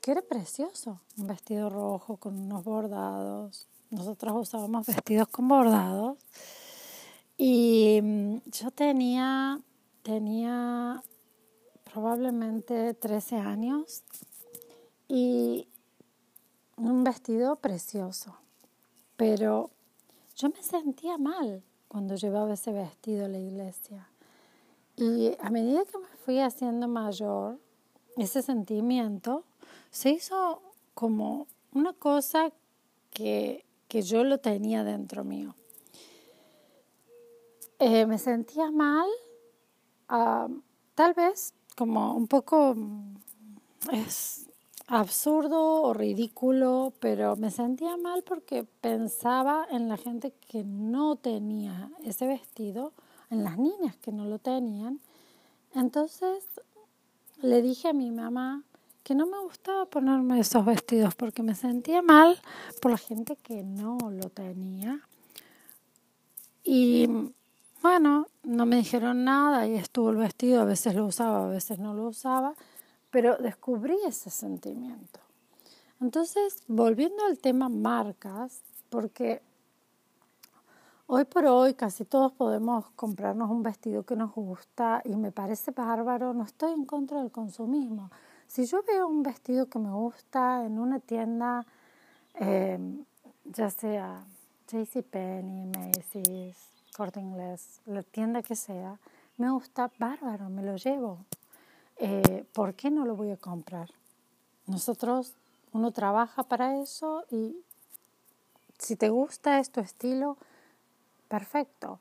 [0.09, 3.69] que era precioso, un vestido rojo con unos bordados.
[3.91, 6.17] Nosotros usábamos vestidos con bordados.
[7.37, 9.61] Y mm, yo tenía,
[10.03, 11.03] tenía
[11.93, 14.03] probablemente 13 años
[15.09, 15.69] y
[16.79, 18.35] un vestido precioso.
[19.19, 19.69] Pero
[20.37, 24.09] yo me sentía mal cuando llevaba ese vestido a la iglesia.
[24.97, 27.59] Y a medida que me fui haciendo mayor,
[28.17, 29.45] ese sentimiento
[29.91, 30.63] se hizo
[30.95, 32.53] como una cosa
[33.11, 35.55] que, que yo lo tenía dentro mío.
[37.81, 39.09] Eh, me sentía mal,
[40.09, 42.75] tal vez como un poco
[43.93, 44.49] es
[44.89, 51.93] absurdo o ridículo, pero me sentía mal porque pensaba en la gente que no tenía
[52.03, 52.93] ese vestido,
[53.31, 54.99] en las niñas que no lo tenían.
[55.75, 56.43] Entonces
[57.43, 58.65] le dije a mi mamá
[59.09, 62.39] que no me gustaba ponerme esos vestidos porque me sentía mal
[62.81, 65.01] por la gente que no lo tenía.
[66.63, 67.09] Y
[67.83, 71.79] bueno, no me dijeron nada y estuvo el vestido, a veces lo usaba, a veces
[71.79, 72.55] no lo usaba
[73.11, 75.21] pero descubrí ese sentimiento.
[76.01, 79.43] Entonces, volviendo al tema marcas, porque
[81.07, 85.71] hoy por hoy casi todos podemos comprarnos un vestido que nos gusta y me parece
[85.71, 88.11] bárbaro, no estoy en contra del consumismo.
[88.49, 91.67] Si yo veo un vestido que me gusta en una tienda,
[92.35, 93.05] em,
[93.45, 94.25] ya sea
[94.67, 96.57] JCPenney, Macy's,
[96.97, 98.99] Corte Inglés, la tienda que sea,
[99.37, 101.19] me gusta bárbaro, me lo llevo.
[101.99, 103.91] Eh, ¿por qué no lo voy a comprar?
[104.67, 105.35] Nosotros,
[105.73, 107.55] uno trabaja para eso y
[108.79, 110.39] si te gusta este estilo,
[111.29, 112.01] perfecto.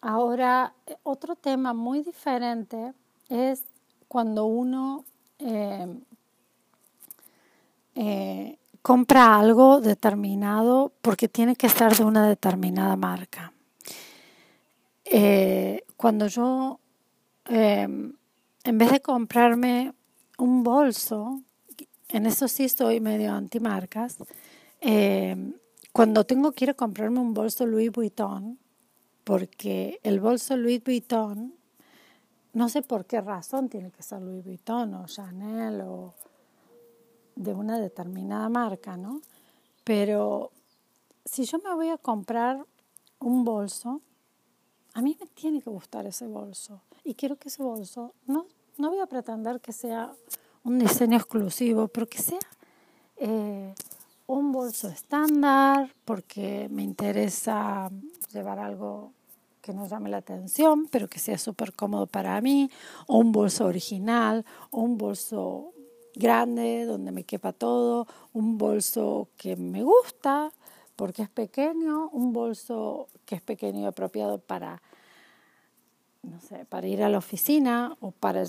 [0.00, 2.94] Ahora, otro tema muy diferente
[3.28, 3.64] es
[4.08, 5.04] cuando uno
[5.38, 5.86] eh,
[7.94, 13.52] eh, compra algo determinado porque tiene que ser de una determinada marca.
[15.96, 16.80] cuando yo
[18.66, 19.92] en vez de comprarme
[20.38, 21.40] un bolso,
[22.08, 24.18] en eso sí estoy medio antimarcas,
[24.80, 25.54] eh,
[25.92, 28.58] cuando tengo quiero comprarme un bolso Louis Vuitton,
[29.22, 31.54] porque el bolso Louis Vuitton,
[32.56, 36.14] no sé por qué razón tiene que ser Louis Vuitton o Chanel o
[37.34, 39.20] de una determinada marca, ¿no?
[39.84, 40.50] Pero
[41.24, 42.64] si yo me voy a comprar
[43.20, 44.00] un bolso,
[44.94, 46.80] a mí me tiene que gustar ese bolso.
[47.04, 48.46] Y quiero que ese bolso no
[48.78, 50.12] no voy a pretender que sea
[50.64, 52.38] un diseño exclusivo, pero que sea
[53.16, 53.74] eh,
[54.26, 57.90] un bolso estándar, porque me interesa
[58.32, 59.12] llevar algo
[59.66, 62.70] que no llame la atención, pero que sea súper cómodo para mí,
[63.08, 65.72] o un bolso original, o un bolso
[66.14, 70.52] grande donde me quepa todo, un bolso que me gusta
[70.94, 74.80] porque es pequeño, un bolso que es pequeño y apropiado para,
[76.22, 78.44] no sé, para ir a la oficina o para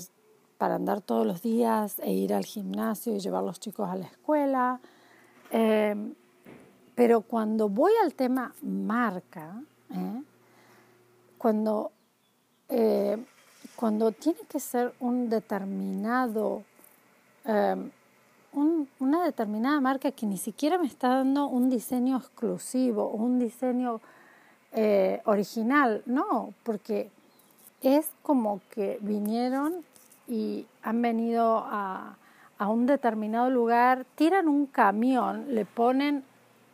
[0.56, 3.94] para andar todos los días e ir al gimnasio y llevar a los chicos a
[3.94, 4.80] la escuela.
[5.52, 6.14] Em,
[6.96, 10.22] pero cuando voy al tema marca, ¿eh?
[11.38, 11.92] Cuando,
[12.68, 13.16] eh,
[13.76, 16.62] cuando tiene que ser un determinado,
[17.44, 17.90] em,
[18.98, 24.00] una determinada marca que ni siquiera me está dando un diseño exclusivo, un diseño
[24.72, 27.10] eh, original, no, porque
[27.82, 29.84] es como que vinieron
[30.26, 32.16] y han venido a,
[32.60, 36.24] un determinado lugar, tiran un camión, le ponen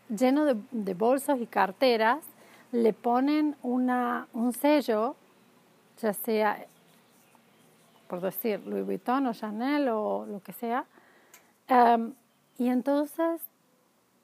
[0.09, 2.19] lleno de, bolsos y carteras,
[2.75, 5.15] le ponen una, un sello,
[6.01, 6.67] ya sea,
[8.09, 10.85] por decir, Louis Vuitton o Chanel o lo que sea,
[11.69, 12.15] em,
[12.59, 13.43] Y entonces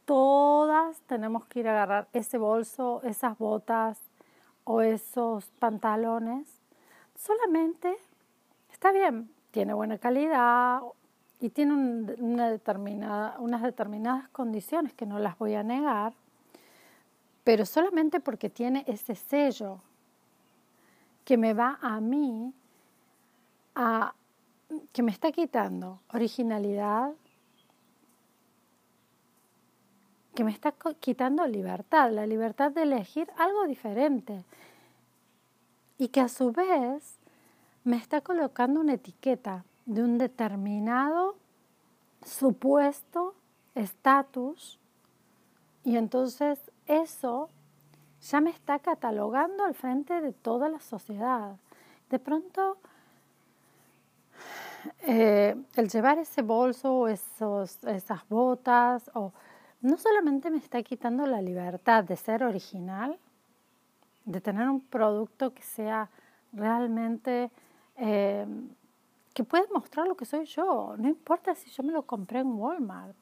[0.05, 3.99] todas tenemos que ir a agarrar ese bolso, esas botas
[4.65, 6.47] o esos pantalones.
[7.17, 7.97] Solamente
[8.73, 10.83] está bien, tiene buena calidad
[11.41, 11.75] y tiene
[12.19, 16.15] una determinada, unas determinadas condiciones que no las voy a negar,
[17.45, 19.81] pero solamente porque tiene ese sello
[21.25, 22.53] que me va a mí
[24.93, 27.13] que me está quitando originalidad,
[30.35, 34.45] que me está quitando libertad, la libertad de elegir algo diferente.
[35.99, 37.19] Y que a su vez
[37.85, 41.37] me está colocando una etiqueta de un determinado
[42.25, 43.35] supuesto
[43.75, 44.79] estatus
[45.85, 46.59] y entonces
[46.91, 47.49] eso
[48.21, 51.57] ya me está catalogando al frente de toda la sociedad.
[52.11, 52.77] De pronto,
[55.03, 59.33] eh, el llevar ese bolso o esas botas, o,
[59.81, 63.19] no solamente me está quitando la libertad de ser original,
[64.25, 66.11] de tener un producto que sea
[66.53, 67.51] realmente,
[67.97, 68.47] eh,
[69.33, 70.95] que pueda mostrar lo que soy yo.
[70.99, 73.17] No importa si yo me lo compré en Walmart,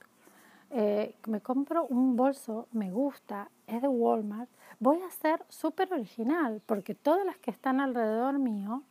[0.70, 4.50] eh, me compro un bolso, me gusta, es de Walmart,
[4.80, 8.82] voy a ser súper original, porque todas las que están alrededor mío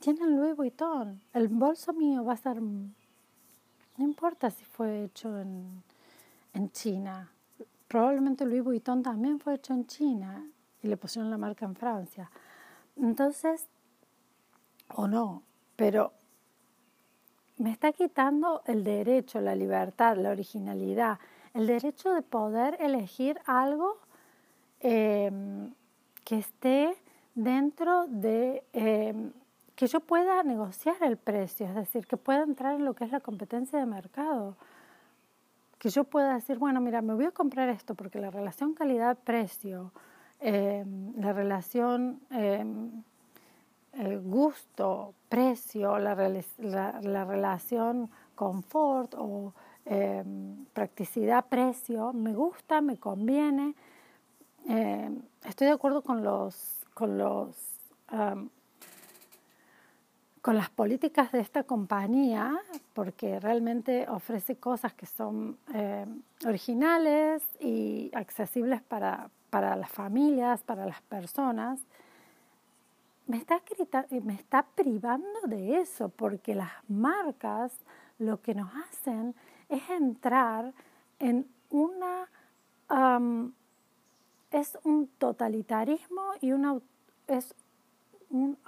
[0.00, 1.20] tienen Louis Vuitton.
[1.32, 2.92] El bolso mío va a ser, no
[3.98, 5.82] importa si fue hecho en,
[6.52, 7.30] en China,
[7.88, 10.46] probablemente Louis Vuitton también fue hecho en China
[10.82, 12.30] y le pusieron la marca en Francia.
[12.96, 13.66] Entonces,
[14.94, 15.42] o no,
[15.76, 16.12] pero
[17.60, 21.18] me está quitando el derecho, la libertad, la originalidad,
[21.52, 23.98] el derecho de poder elegir algo
[24.80, 25.70] em,
[26.24, 26.96] que esté
[27.34, 29.30] dentro de em,
[29.76, 33.12] que yo pueda negociar el precio, es decir, que pueda entrar en lo que es
[33.12, 34.56] la competencia de mercado.
[35.78, 39.92] Que yo pueda decir, bueno, mira, me voy a comprar esto porque la relación calidad-precio,
[40.38, 42.20] em, la relación
[44.22, 46.14] gusto, precio, la,
[47.02, 49.52] la, relación confort o
[49.84, 53.74] em, practicidad, precio, me gusta, me conviene.
[54.66, 57.56] Em, estoy de acuerdo con los, con los
[60.42, 62.58] con las políticas de esta compañía,
[62.92, 70.86] porque realmente ofrece cosas que son em, originales y accesibles para, para las familias, para
[70.86, 71.80] las personas
[73.30, 73.62] me está,
[74.24, 77.72] me está privando de eso, porque las marcas
[78.18, 79.36] lo que nos hacen
[79.68, 80.72] es entrar
[81.20, 82.28] en una...
[84.50, 86.50] es un totalitarismo y
[87.28, 87.54] es,
[88.30, 88.58] un,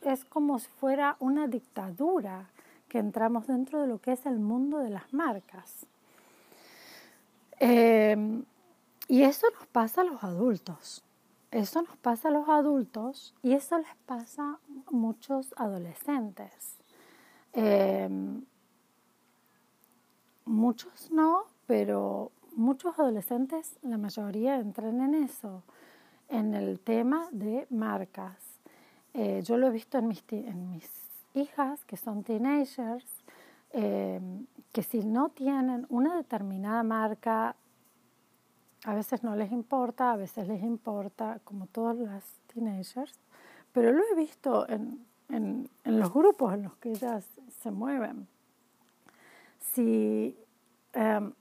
[0.00, 2.48] es como si fuera una dictadura
[2.88, 5.86] que entramos dentro de lo que es el mundo de las marcas.
[7.60, 8.44] Em,
[9.08, 11.04] y eso nos pasa a los adultos.
[11.52, 16.78] Eso nos pasa a los adultos y eso les pasa a muchos adolescentes.
[17.52, 18.42] Em,
[20.46, 25.62] muchos no, pero muchos adolescentes, la mayoría entran en eso,
[26.30, 28.38] en el tema de marcas.
[29.12, 30.88] Eh, yo lo he visto en mis, en mis
[31.34, 33.06] hijas, que son teenagers,
[33.72, 37.56] em, que si no tienen una determinada marca
[38.84, 43.18] a veces no les importa, a veces les importa, como todas las teenagers,
[43.72, 47.24] pero lo he visto en, en, los grupos en los que ellas
[47.60, 48.26] se mueven.
[49.60, 50.36] Si,
[50.92, 51.32] em,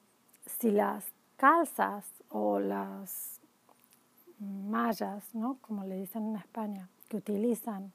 [0.45, 3.41] si las calzas o las
[4.39, 5.57] mallas, ¿no?
[5.61, 7.91] como le dicen en España, que utilizan,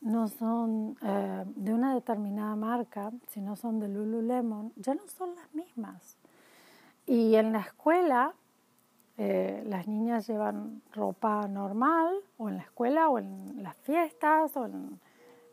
[0.00, 5.54] no son eh, de una determinada marca, sino son de Lululemon, ya no son las
[5.54, 6.16] mismas.
[7.06, 8.34] Y en la escuela
[9.24, 14.68] eh, las niñas llevan ropa normal o en la escuela o en las fiestas o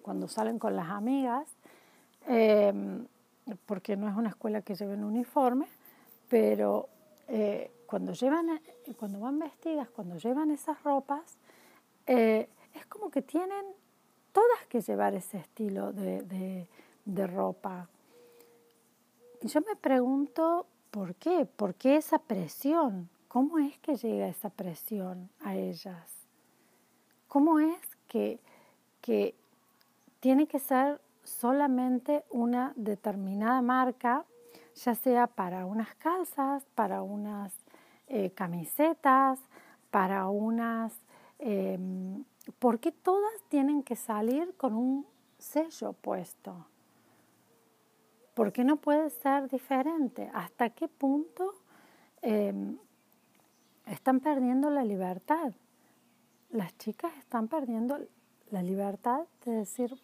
[0.01, 1.47] cuando salen con las amigas,
[2.27, 2.73] eh,
[3.67, 5.67] porque no es una escuela que lleven uniforme,
[6.29, 6.89] pero
[7.27, 8.59] eh, cuando, llevan,
[8.97, 11.37] cuando van vestidas, cuando llevan esas ropas,
[12.07, 13.67] es como que tienen
[14.31, 16.67] todas que llevar ese estilo de,
[17.27, 17.87] ropa.
[19.43, 21.45] Yo me pregunto, ¿por qué?
[21.45, 23.09] ¿Por qué esa presión?
[23.29, 26.11] ¿Cómo es que llega esa presión a ellas?
[27.27, 27.77] ¿Cómo es
[28.07, 28.39] que,
[29.01, 29.35] que
[30.19, 34.25] tiene que ser solamente una determinada marca,
[34.73, 37.53] ya sea para unas calzas, para unas
[38.07, 39.39] eh, camisetas,
[39.91, 40.91] para unas...
[41.37, 41.77] Eh,
[42.57, 45.05] ¿Por qué todas tienen que salir con un
[45.37, 46.65] sello puesto?
[48.33, 50.31] ¿Por qué no puede ser diferente?
[50.33, 51.53] ¿Hasta qué punto
[52.23, 52.79] em,
[53.89, 55.53] están perdiendo la libertad?
[56.51, 57.99] Las chicas están perdiendo
[58.51, 59.99] la libertad de decir,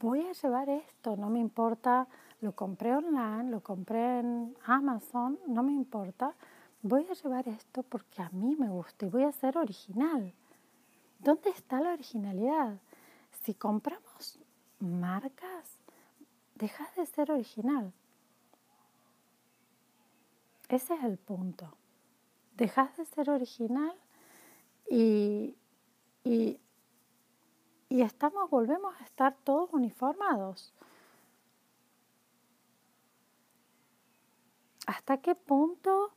[0.00, 2.06] voy a llevar esto, no me importa,
[2.40, 6.34] lo compré online, lo compré en Amazon, no me importa,
[6.82, 10.32] voy a llevar esto porque a mí me gusta y voy a ser original.
[11.18, 12.78] ¿Dónde está la originalidad?
[13.42, 14.38] Si compramos
[14.80, 15.78] marcas,
[16.56, 17.92] dejas de ser original.
[20.68, 21.76] Ese es el punto.
[22.56, 23.94] Dejas de ser original
[24.88, 25.56] y,
[26.24, 26.60] y,
[27.88, 30.74] y estamos, volvemos a estar todos uniformados.
[34.86, 36.12] ¿Hasta qué punto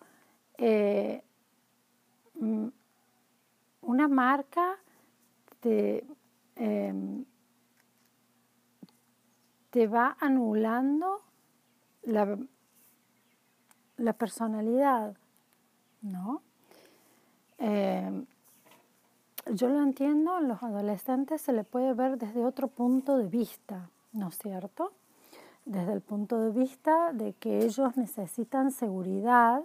[0.58, 1.24] eh,
[2.36, 2.68] mm,
[3.82, 4.78] una marca
[5.60, 6.06] te,
[6.56, 7.26] em,
[9.70, 11.22] te va anulando
[12.04, 12.38] la,
[13.98, 15.18] la personalidad,
[16.06, 16.42] ¿no?
[17.58, 18.26] Em,
[19.54, 23.90] yo lo entiendo, en los adolescentes se le puede ver desde otro punto de vista,
[24.14, 24.92] ¿no es cierto?
[25.66, 29.62] Desde el punto de vista de que ellos necesitan seguridad,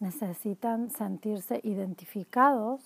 [0.00, 2.80] necesitan sentirse identificados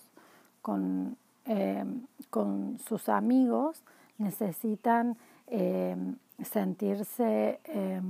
[0.61, 1.85] con, eh,
[2.29, 3.83] con sus amigos,
[4.17, 5.95] necesitan eh,
[6.43, 8.01] sentirse eh,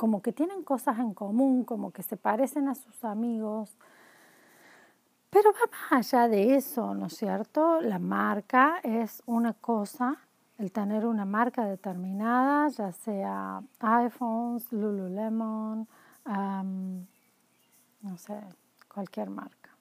[0.00, 3.76] como que tienen cosas en común, como que se parecen a sus amigos.
[5.28, 7.82] Pero va más allá de eso, ¿no es cierto?
[7.82, 10.16] La marca es una cosa,
[10.56, 15.86] el tener una marca determinada, ya sea iPhones, Lululemon,
[18.00, 18.40] no sé,
[18.88, 19.76] cualquier marca,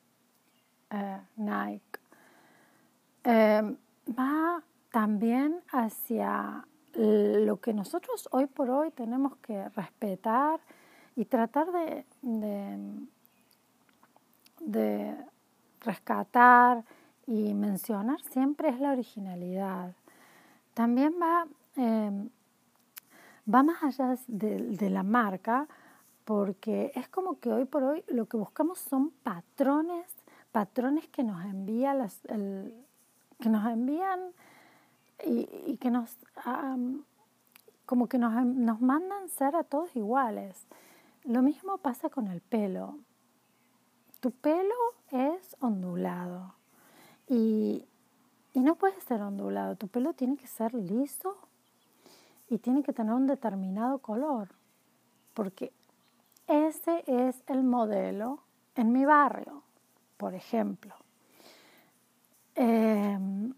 [0.90, 2.00] eh, Nike,
[3.24, 3.78] em,
[4.20, 4.62] va
[4.92, 10.60] también hacia lo que nosotros hoy por hoy tenemos que respetar
[11.16, 12.06] y tratar de,
[14.62, 15.16] de,
[15.82, 16.84] rescatar
[17.28, 19.94] y mencionar siempre es la originalidad.
[20.74, 22.30] También va, em,
[23.54, 25.68] va más allá de la marca
[26.30, 30.06] porque es como que hoy por hoy lo que buscamos son patrones,
[30.52, 32.20] patrones que nos envía las,
[33.40, 34.20] que nos envían
[35.26, 36.18] y, que nos
[37.86, 40.68] como que nos, nos mandan ser a todos iguales.
[41.24, 42.98] Lo mismo pasa con el pelo.
[44.20, 44.76] Tu pelo
[45.12, 46.54] es ondulado
[47.28, 47.86] y,
[48.54, 49.76] y no puede ser ondulado.
[49.76, 51.38] Tu pelo tiene que ser liso
[52.50, 54.50] y tiene que tener un determinado color.
[55.34, 55.72] Porque
[56.48, 58.40] ese es el modelo
[58.76, 59.64] en mi barrio,
[60.18, 60.96] por ejemplo.
[62.56, 63.54] Em,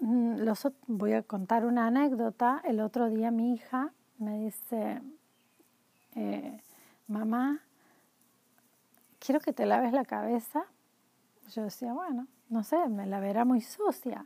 [0.00, 0.42] mm,
[0.86, 2.60] voy a contar una anécdota.
[2.64, 5.00] El otro día mi hija me dice,
[6.14, 6.60] eh,
[7.06, 7.60] mamá,
[9.18, 10.64] quiero que te laves la cabeza.
[11.54, 14.24] Yo decía, bueno, no sé, me la verá muy sucia.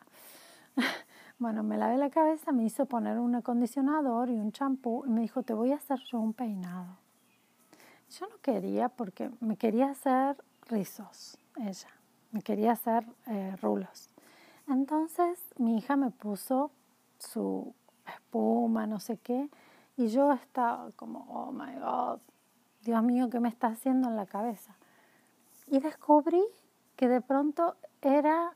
[1.36, 5.20] Bueno, me lavé la cabeza, me hizo poner un acondicionador y un champú y me
[5.22, 6.96] dijo, te voy a hacer yo un peinado.
[8.08, 10.36] Yo no quería porque me quería hacer
[10.68, 11.88] rizos, ella,
[12.30, 14.08] me quería hacer eh, rulos.
[14.68, 16.70] Entonces mi hija me puso
[17.18, 17.74] su
[18.06, 19.48] espuma, no sé qué,
[19.96, 22.20] y yo estaba como, oh my God,
[22.82, 24.76] Dios mío, ¿qué me está haciendo en la cabeza?
[25.68, 26.42] Y descubrí
[26.96, 28.54] que de pronto era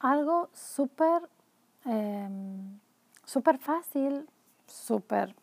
[0.00, 1.28] algo súper
[1.84, 2.78] Em,
[3.24, 4.28] súper fácil,
[4.66, 5.34] súper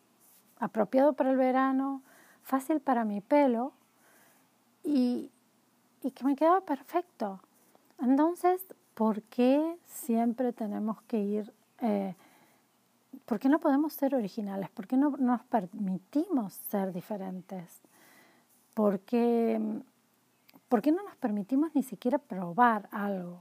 [0.58, 2.02] apropiado para el verano,
[2.42, 3.72] fácil para mi pelo
[4.82, 5.30] y,
[6.02, 7.40] y que me quedaba perfecto.
[7.98, 8.62] Entonces,
[8.94, 11.52] ¿por qué siempre tenemos que ir?
[11.80, 12.14] Eh,
[13.26, 14.70] ¿Por qué no podemos ser originales?
[14.70, 17.80] ¿Por qué no nos permitimos ser diferentes?
[18.74, 19.60] ¿Por qué,
[20.68, 23.40] ¿Por qué no nos permitimos ni siquiera probar algo?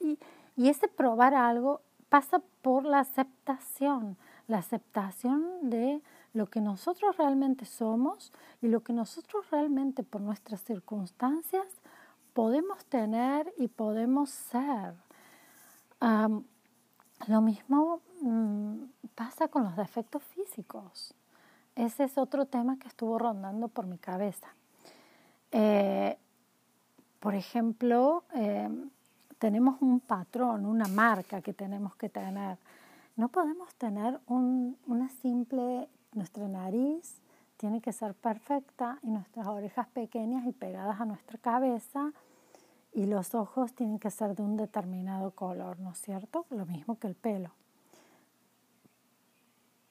[0.00, 0.18] Y,
[0.56, 4.16] y ese probar algo pasa por la aceptación,
[4.46, 6.02] la aceptación de
[6.32, 11.66] lo que nosotros realmente somos y lo que nosotros realmente por nuestras circunstancias
[12.38, 14.94] podemos tener y podemos ser.
[17.26, 18.76] lo mismo mm,
[19.16, 21.14] pasa con los defectos físicos.
[21.74, 24.46] Ese es otro tema que estuvo rondando por mi cabeza.
[25.50, 26.16] Eh,
[27.18, 28.88] por ejemplo, em,
[29.40, 32.56] tenemos un patrón, una marca que tenemos que tener.
[33.16, 37.20] No podemos tener un, una simple, nuestra nariz
[37.56, 42.12] tiene que ser perfecta y nuestras orejas pequeñas y pegadas a nuestra cabeza
[42.98, 46.46] y los ojos tienen que ser de un determinado color, ¿no es cierto?
[46.50, 47.52] Lo mismo que el pelo.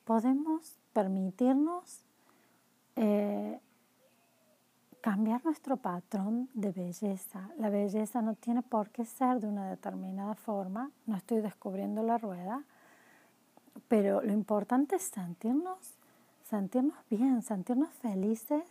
[0.04, 2.02] podemos permitirnos
[2.98, 3.62] eh,
[5.00, 7.50] cambiar nuestro patrón de belleza.
[7.58, 12.18] La belleza no tiene por qué ser de una determinada forma, no estoy descubriendo la
[12.18, 12.64] rueda,
[13.88, 15.94] pero lo importante es sentirnos,
[16.44, 18.66] sentirnos bien, sentirnos felices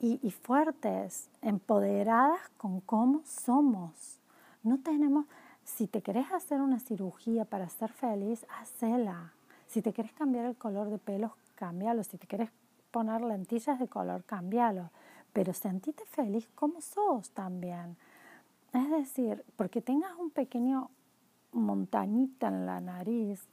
[0.00, 4.18] y, y fuertes, empoderadas con cómo somos.
[4.62, 5.26] No tenemos,
[5.62, 9.32] si te querés hacer una cirugía para ser feliz, hacela.
[9.66, 12.02] Si te quieres cambiar el color de pelo, cámbialo.
[12.02, 12.50] Si te quieres
[12.90, 14.90] poner lentillas de color, cámbialo.
[15.32, 17.96] Pero sentite feliz como sos también.
[18.72, 20.90] Es decir, porque tengas un pequeño
[21.52, 23.46] montañita en la nariz,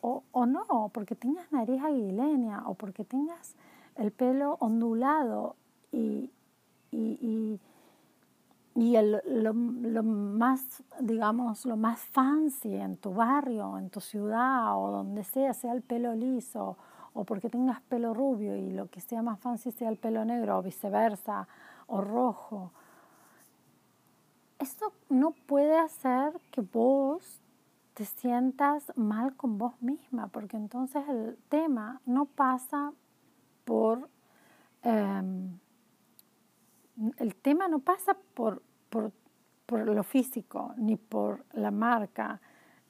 [0.00, 3.54] o, o no, porque tengas nariz aguileña, o porque tengas
[3.96, 5.56] el pelo ondulado
[5.92, 6.30] y,
[6.90, 7.60] y,
[8.74, 14.76] y, el, lo, lo, más, digamos, lo más fancy en tu barrio, en tu ciudad
[14.76, 16.76] o donde sea, sea el pelo liso
[17.14, 20.58] o porque tengas pelo rubio y lo que sea más fancy sea el pelo negro
[20.58, 21.46] o viceversa,
[21.86, 22.72] o rojo.
[24.58, 27.42] Esto no puede hacer que vos
[27.94, 32.92] te sientas mal con vos misma, porque entonces el tema no pasa
[33.64, 34.08] por...
[34.82, 35.58] Em,
[37.16, 39.12] el tema no pasa por, por,
[39.66, 42.40] por lo físico, ni por la marca,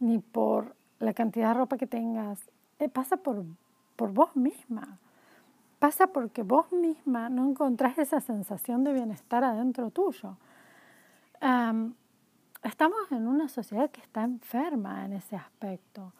[0.01, 2.51] ni por la cantidad de ropa que tengas.
[2.79, 3.45] Eh, pasa por
[3.97, 4.99] por vos misma.
[5.79, 10.37] Pasa porque vos misma no encontrás esa sensación de bienestar adentro tuyo.
[12.63, 16.13] estamos en una sociedad que está enferma en ese aspecto,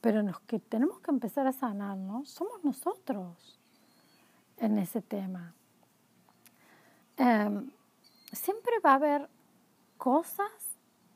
[0.00, 3.58] pero los que tenemos que empezar a sanarnos somos nosotros
[4.58, 5.55] en ese tema.
[7.16, 9.28] Siempre va a haber
[9.96, 10.50] cosas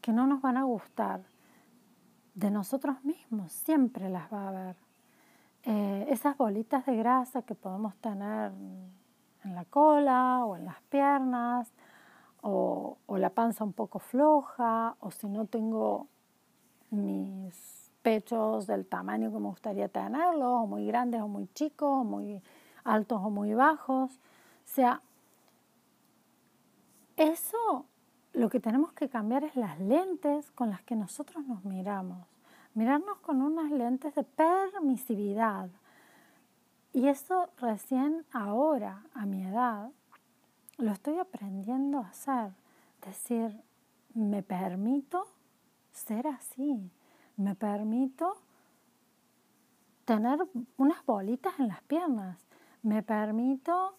[0.00, 1.22] que no nos van a gustar
[2.34, 4.76] de nosotros mismos, siempre las va a haber.
[5.64, 8.50] Eh, esas bolitas de grasa que podemos tener
[9.44, 11.70] en la cola o en las piernas,
[12.42, 16.06] o, o, la panza un poco floja, o si no tengo
[16.90, 22.04] mis pechos del tamaño que me gustaría tenerlos, o muy grandes o muy chicos, o
[22.04, 22.40] muy
[22.84, 24.12] altos o muy bajos.
[24.12, 24.18] O
[24.64, 25.02] sea,
[27.20, 27.86] eso
[28.32, 32.26] lo que tenemos que cambiar es las lentes con las que nosotros nos miramos
[32.74, 35.70] mirarnos con unas lentes de permisividad.
[36.92, 39.90] Y eso recién ahora, a mi edad,
[40.78, 42.52] lo estoy aprendiendo a hacer.
[43.04, 43.62] Decir,
[44.14, 45.26] me permito
[45.92, 46.90] ser así,
[47.36, 48.36] me permito
[50.04, 50.38] tener
[50.76, 52.38] unas bolitas en las piernas,
[52.82, 53.96] me permito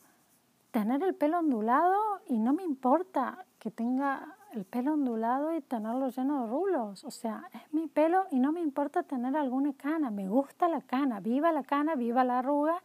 [0.72, 6.10] tener el pelo ondulado y no me importa que tenga el pelo ondulado y tenerlo
[6.10, 7.04] lleno de rulos.
[7.04, 10.10] O sea, es mi pelo y no me importa tener alguna cana.
[10.10, 11.20] Me gusta la cana.
[11.20, 12.82] Viva la cana, viva la arruga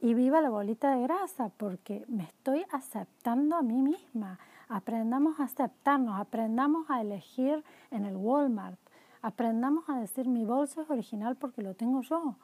[0.00, 4.38] y viva la bolita de grasa porque me estoy aceptando a mí misma.
[4.68, 8.78] Aprendamos a aceptarnos, aprendamos a elegir en el Walmart.
[9.22, 12.36] Aprendamos a decir mi bolso es original porque lo tengo yo.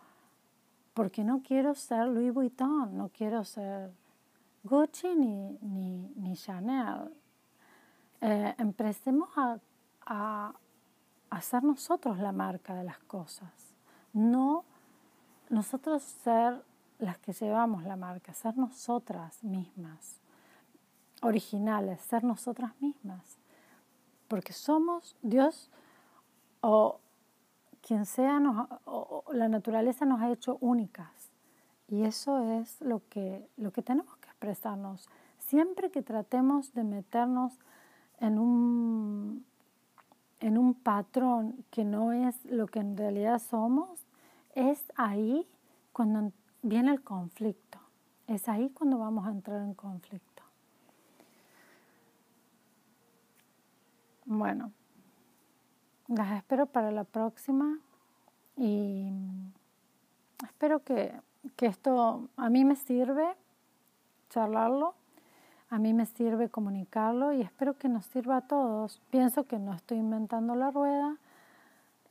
[0.95, 3.91] Porque no quiero ser Louis Vuitton, no quiero ser
[4.65, 5.59] Gucci ni,
[6.17, 7.13] ni, Chanel.
[8.23, 9.59] Eh, empecemos a,
[10.07, 13.75] a, ser nosotros la marca de las cosas,
[14.15, 14.65] no
[15.51, 16.65] nosotros ser
[16.99, 20.21] las que llevamos la marca, ser nosotras mismas,
[21.21, 23.37] originales, ser nosotras mismas,
[24.29, 25.71] porque somos Dios
[26.63, 27.01] o
[27.87, 28.41] quien sea,
[29.33, 31.31] la naturaleza nos ha hecho únicas.
[31.89, 34.17] Y eso es lo que, lo que tenemos
[35.39, 37.59] Siempre que tratemos de meternos
[38.19, 39.45] en un,
[40.41, 44.07] en un patrón que no es lo que en realidad somos,
[44.55, 45.47] es ahí
[45.93, 46.33] cuando
[46.63, 47.79] viene el conflicto.
[48.27, 50.43] Es ahí cuando vamos a entrar en conflicto.
[54.25, 54.73] Bueno,
[56.09, 57.79] las espero para la próxima
[58.57, 59.11] y
[60.43, 61.15] espero que,
[61.57, 63.37] que esto a mí me sirve
[64.35, 64.95] charlarlo
[65.75, 69.01] a mí me sirve comunicarlo y espero que nos sirva a todos.
[69.11, 71.17] Pienso que no estoy inventando la rueda,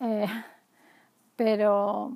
[0.01, 0.27] eh,
[1.37, 2.11] pero,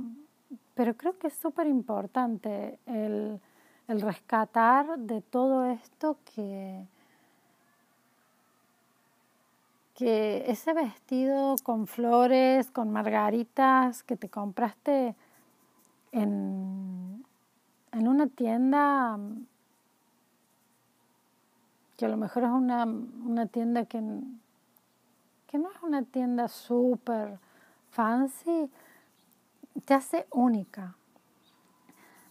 [0.74, 3.40] pero creo que es súper importante el,
[3.88, 6.86] el rescatar de todo esto que,
[9.96, 15.16] que ese vestido con flores, con margaritas que te compraste
[16.12, 17.24] en,
[17.94, 19.18] en una tienda
[21.98, 24.00] que a lo mejor es una, una tienda que,
[25.48, 27.40] que no es una tienda súper
[27.90, 28.70] fancy,
[29.86, 30.96] te hace única.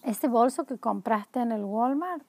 [0.03, 2.23] ese bolso que compraste en el Walmart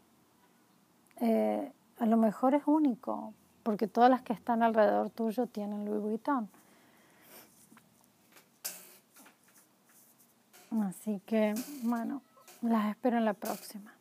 [1.19, 3.33] eh, a lo mejor es único,
[3.63, 6.49] porque todas las que están alrededor tuyo tienen Louis Vuitton.
[10.83, 12.21] Así que, bueno,
[12.61, 13.96] las espero en la próxima.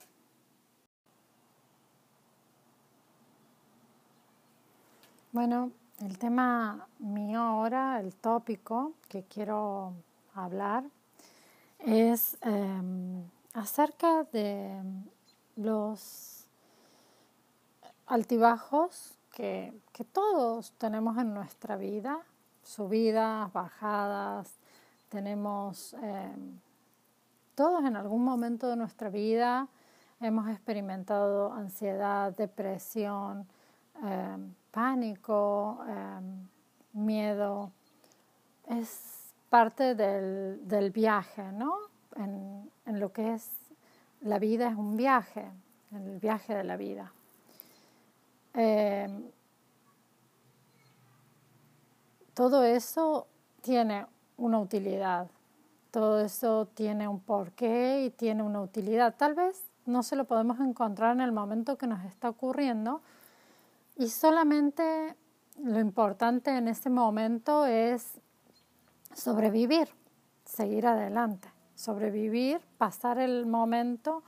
[5.37, 5.71] Bueno,
[6.01, 9.93] el tema mío ahora, el tópico que quiero
[10.35, 10.85] hablar,
[11.79, 13.23] es em,
[13.53, 14.81] acerca de
[15.57, 16.47] los
[18.07, 22.19] altibajos que, que, todos tenemos en nuestra vida,
[22.63, 24.57] subidas, bajadas,
[25.11, 26.59] tenemos em,
[27.55, 29.69] todos en algún momento de nuestra vida
[30.19, 33.47] hemos experimentado ansiedad, depresión,
[34.03, 36.49] em, pánico, em,
[36.93, 37.73] miedo.
[38.69, 41.75] Es parte del, viaje, ¿no?
[42.17, 43.51] En, lo que es
[44.21, 45.51] la vida es un viaje,
[45.93, 47.13] el viaje de la vida.
[48.55, 49.31] Em,
[52.35, 53.27] todo eso
[53.61, 55.29] tiene una utilidad,
[55.91, 59.15] todo eso tiene un porqué y tiene una utilidad.
[59.17, 63.01] Tal vez no se lo podemos encontrar en el momento que nos está ocurriendo,
[63.97, 65.17] y solamente
[65.63, 68.21] lo importante en ese momento es
[69.15, 69.89] sobrevivir,
[70.45, 74.23] seguir adelante, sobrevivir, pasar el momento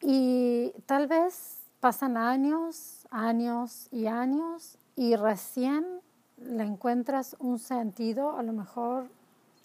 [0.00, 6.00] y tal vez pasan años, años y años y recién
[6.38, 9.08] le encuentras un sentido, a lo mejor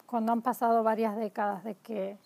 [0.05, 2.17] cuando han pasado varias décadas de que,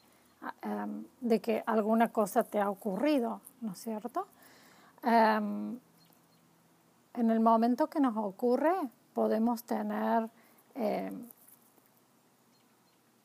[0.62, 4.28] em, de que alguna cosa te ha ocurrido, ¿no es cierto?
[5.06, 5.80] Em,
[7.14, 8.74] en el momento que nos ocurre,
[9.14, 10.28] podemos tener
[10.74, 11.28] em,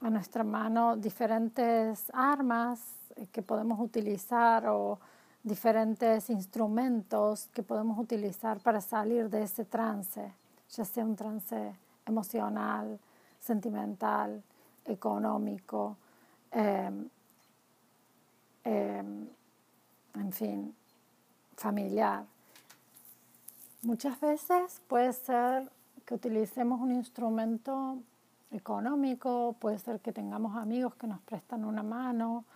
[0.03, 2.81] a nuestra mano diferentes armas
[3.33, 4.99] que podemos utilizar o
[5.43, 10.35] diferentes instrumentos que podemos utilizar para salir de ese trance,
[10.69, 11.75] ya sea un trance
[12.05, 13.01] emocional,
[13.41, 14.43] sentimental,
[14.85, 15.97] económico,
[16.53, 17.09] em,
[18.65, 20.75] en fin,
[21.61, 22.25] familiar.
[23.83, 25.71] Muchas veces puede ser
[26.07, 27.99] que utilicemos un instrumento
[28.51, 32.47] económico, puede ser que tengamos amigos que nos prestan una mano,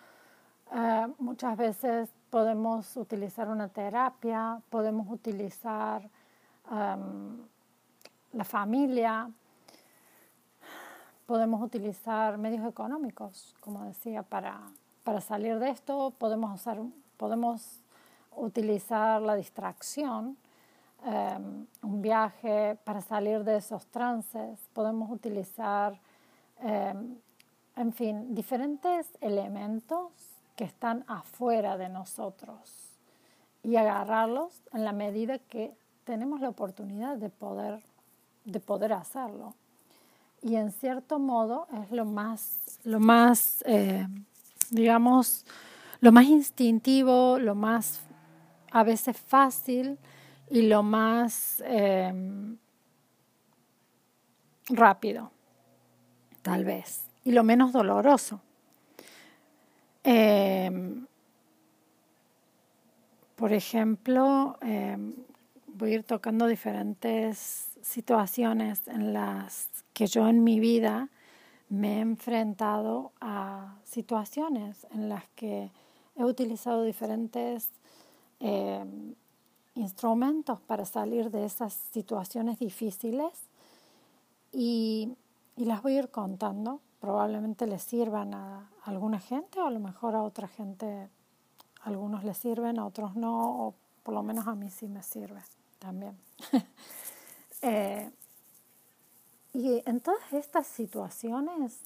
[0.73, 6.09] eh, muchas veces podemos utilizar una terapia, podemos utilizar
[6.71, 7.37] em,
[8.33, 9.31] la familia,
[11.27, 14.63] podemos utilizar medios económicos, como decía, para,
[15.05, 16.81] para salir de esto, podemos, usar,
[17.19, 17.84] podemos
[18.37, 20.37] utilizar la distracción,
[21.05, 25.99] em, un viaje para salir de esos trances, podemos utilizar,
[26.61, 27.17] em,
[27.77, 30.13] en fin, diferentes elementos
[30.57, 32.99] que están afuera de nosotros
[33.63, 35.75] y agarrarlos en la medida que
[36.05, 37.81] tenemos la oportunidad de poder,
[38.45, 39.55] de poder hacerlo.
[40.43, 44.07] Y en cierto modo es lo más, lo más eh,
[44.71, 45.47] digamos,
[46.01, 48.01] lo más instintivo, lo más
[48.75, 49.99] a veces fácil
[50.51, 52.57] y lo más em,
[54.69, 55.31] rápido,
[56.43, 58.41] tal vez, y lo menos doloroso.
[60.03, 61.07] Em,
[63.37, 65.15] por ejemplo, em,
[65.69, 71.11] voy a ir tocando diferentes situaciones en las que yo en mi vida
[71.69, 75.71] me he enfrentado a situaciones en las que
[76.17, 77.71] he utilizado diferentes
[78.41, 79.15] Em,
[79.75, 83.33] instrumentos para salir de esas situaciones difíciles
[84.53, 85.17] y,
[85.57, 86.81] las voy a ir contando.
[87.01, 91.09] Probablemente les sirvan a alguna gente o a lo mejor a otra gente,
[91.83, 95.43] algunos les sirven, a otros no, o por lo menos a mí sí me sirve
[95.79, 96.17] también.
[97.67, 98.11] Eh,
[99.55, 101.81] y en todas estas situaciones,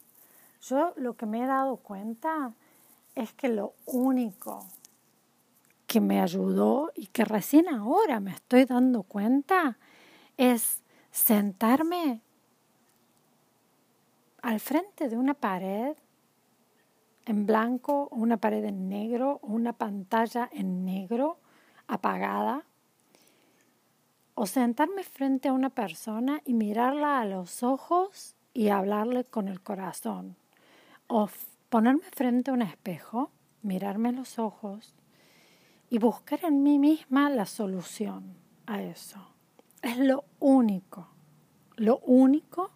[0.63, 2.53] yo lo que me he dado cuenta
[3.15, 4.67] es que lo único
[5.89, 9.79] que me ayudó y que recién ahora me estoy dando cuenta
[10.37, 12.21] es sentarme
[14.43, 15.97] al frente de una pared
[17.25, 21.39] en blanco, una pared en negro, una pantalla en negro
[21.87, 22.65] apagada,
[24.35, 29.63] o sentarme frente a una persona y mirarla a los ojos y hablarle con el
[29.63, 30.37] corazón,
[31.07, 31.31] o
[31.71, 33.31] ponerme frente a un espejo,
[33.63, 34.95] mirarme a los ojos
[35.91, 38.35] y buscar en mí misma la solución
[38.67, 39.19] a eso.
[39.83, 41.09] Es lo único,
[41.77, 42.71] lo único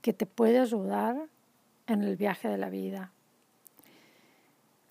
[0.00, 1.28] que te puede ayudar
[1.86, 3.12] en el viaje de la vida.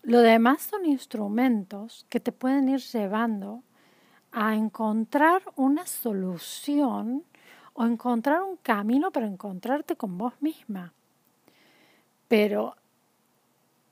[0.03, 3.63] Lo demás son instrumentos que te pueden ir llevando
[4.31, 7.23] a encontrar una solución
[7.73, 10.93] o encontrar un camino para encontrarte con vos misma.
[12.27, 12.75] Pero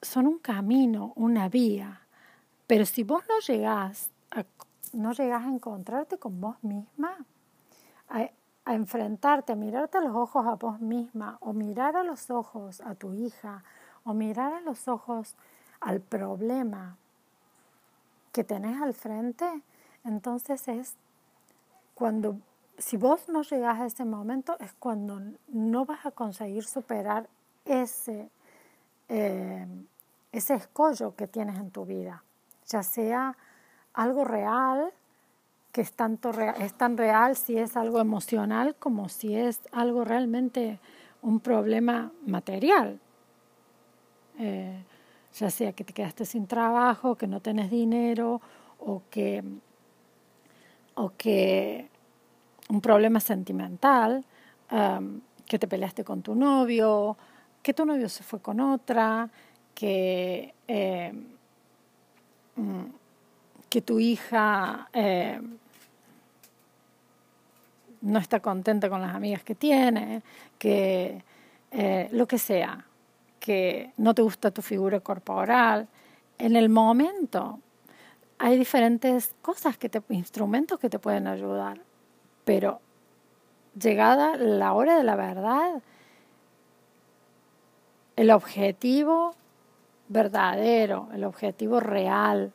[0.02, 1.99] son un camino, una vía.
[2.70, 4.46] Pero si vos no llegás a,
[4.94, 7.18] no a encontrarte con vos misma,
[8.08, 8.30] a,
[8.64, 12.80] a enfrentarte, a mirarte a los ojos a vos misma, o mirar a los ojos
[12.82, 13.64] a tu hija,
[14.04, 15.34] o mirar a los ojos
[15.80, 16.96] al problema
[18.32, 19.48] que tenés al frente,
[20.04, 20.94] entonces es
[21.96, 22.38] cuando,
[22.78, 27.28] si vos no llegás a ese momento, es cuando no vas a conseguir superar
[27.66, 28.30] ese,
[29.08, 29.66] eh,
[30.32, 32.24] ese escollo que tienes en tu vida,
[32.70, 33.36] ya sea
[33.94, 34.92] algo real,
[35.72, 40.80] que es, tanto es tan real si es algo emocional como si es algo realmente
[41.22, 43.00] un problema material.
[44.38, 44.84] Eh,
[45.34, 48.42] ya sea que te quedaste sin trabajo, que no tenés dinero
[48.80, 49.44] o que,
[50.96, 51.90] o que
[52.70, 54.26] un problema sentimental,
[55.48, 57.18] que te peleaste con tu novio,
[57.62, 59.30] que tu novio se fue con otra,
[59.74, 61.14] que, eh,
[63.70, 65.40] que tu hija eh,
[68.02, 70.22] no está contenta con las amigas que tiene,
[70.58, 71.24] que
[71.72, 72.86] eh, lo que sea,
[73.40, 75.88] que no te gusta tu figura corporal.
[76.38, 77.60] En el momento
[78.38, 81.80] hay diferentes cosas, que te, instrumentos que te pueden ayudar,
[82.46, 82.80] pero
[83.80, 85.82] llegada la hora de la verdad,
[88.16, 89.36] el objetivo
[90.10, 92.52] verdadero, el objetivo real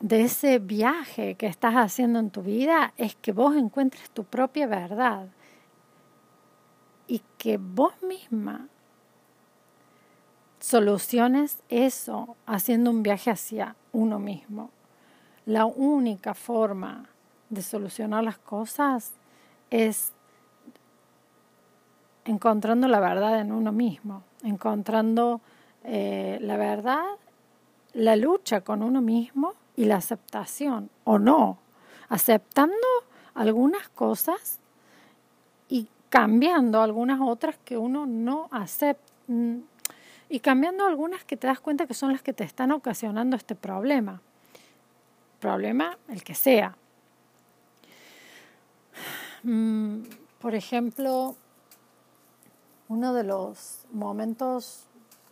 [0.00, 4.66] de ese viaje que estás haciendo en tu vida es que vos encuentres tu propia
[4.66, 5.28] verdad
[7.06, 8.68] y que vos misma
[10.60, 14.70] soluciones eso haciendo un viaje hacia uno mismo.
[15.46, 17.08] La única forma
[17.48, 19.12] de solucionar las cosas
[19.70, 20.12] es
[22.24, 25.40] encontrando la verdad en uno mismo, encontrando
[25.88, 27.04] eh, la verdad,
[27.92, 31.58] la lucha con uno mismo y la aceptación, o no,
[32.08, 32.74] aceptando
[33.34, 34.58] algunas cosas
[35.68, 39.12] y cambiando algunas otras que uno no acepta,
[40.28, 43.54] y cambiando algunas que te das cuenta que son las que te están ocasionando este
[43.54, 44.20] problema.
[45.38, 46.76] Problema el que sea.
[49.44, 50.02] Mm,
[50.40, 51.36] por ejemplo,
[52.88, 54.85] uno de los momentos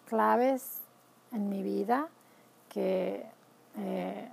[0.08, 0.80] claves
[1.32, 2.08] en mi vida
[2.68, 3.24] que
[3.76, 4.28] eh,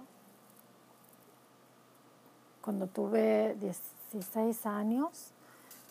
[2.62, 5.32] cuando tuve 16 años,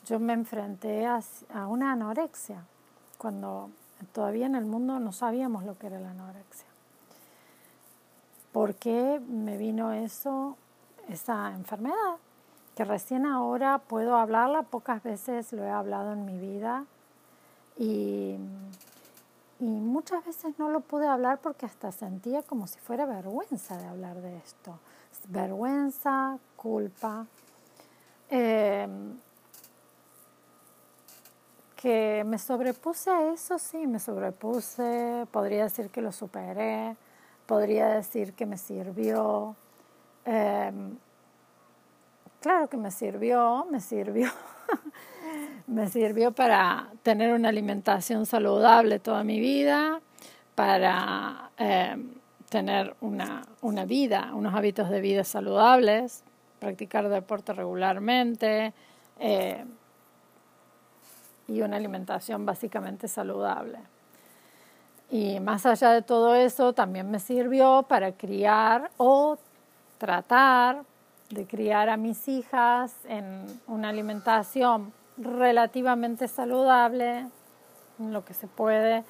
[0.07, 1.21] yo me enfrenté a,
[1.55, 2.65] a una anorexia,
[3.19, 3.71] cuando
[4.13, 6.67] todavía en el mundo no sabíamos lo que era la anorexia.
[8.53, 10.57] ¿Por qué me vino eso,
[11.09, 12.17] esa enfermedad?
[12.75, 16.85] Que recién ahora puedo hablarla, pocas veces lo he hablado en mi vida
[17.79, 18.37] y,
[19.61, 23.87] y muchas veces no lo pude hablar porque hasta sentía como si fuera vergüenza de
[23.87, 24.79] hablar de esto.
[25.29, 27.27] Vergüenza, culpa.
[28.31, 28.89] Eh,
[31.77, 36.95] que me sobrepuse a eso, sí, me sobrepuse, podría decir que lo superé,
[37.47, 39.57] podría decir que me sirvió.
[40.27, 40.97] Em,
[42.41, 44.31] claro que me sirvió, me sirvió.
[45.67, 50.01] me sirvió para tener una alimentación saludable toda mi vida,
[50.55, 52.15] para em,
[52.49, 56.25] tener una, una vida, unos hábitos de vida saludables,
[56.59, 58.73] practicar deporte regularmente.
[59.19, 59.65] Eh,
[61.51, 63.79] y una alimentación básicamente saludable.
[65.11, 69.37] Y más allá de todo eso, también me sirvió para criar o
[69.99, 70.85] tratar
[71.31, 77.27] de criar a mis hijas en una alimentación relativamente saludable,
[77.99, 79.05] en lo que se puede,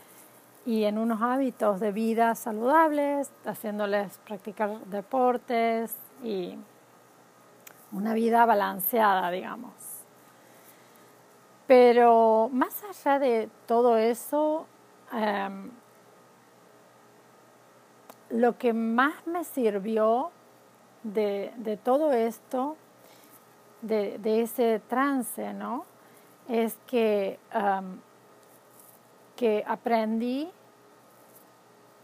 [0.66, 6.56] y en unos hábitos de vida saludables, haciéndoles practicar deportes y
[7.92, 9.72] una vida balanceada, digamos.
[11.66, 14.66] Pero más allá de todo eso,
[15.12, 15.70] em,
[18.28, 20.30] lo que más me sirvió
[21.02, 22.76] de, todo esto,
[23.82, 25.84] de, ese trance, ¿no?
[26.48, 28.00] Es que, em,
[29.36, 30.50] que aprendí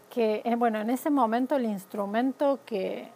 [0.09, 3.11] que, eh, bueno, en ese momento el instrumento que,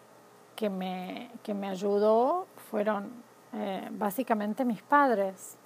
[0.55, 3.11] que, me, que me ayudó fueron
[3.53, 5.57] eh, básicamente mis padres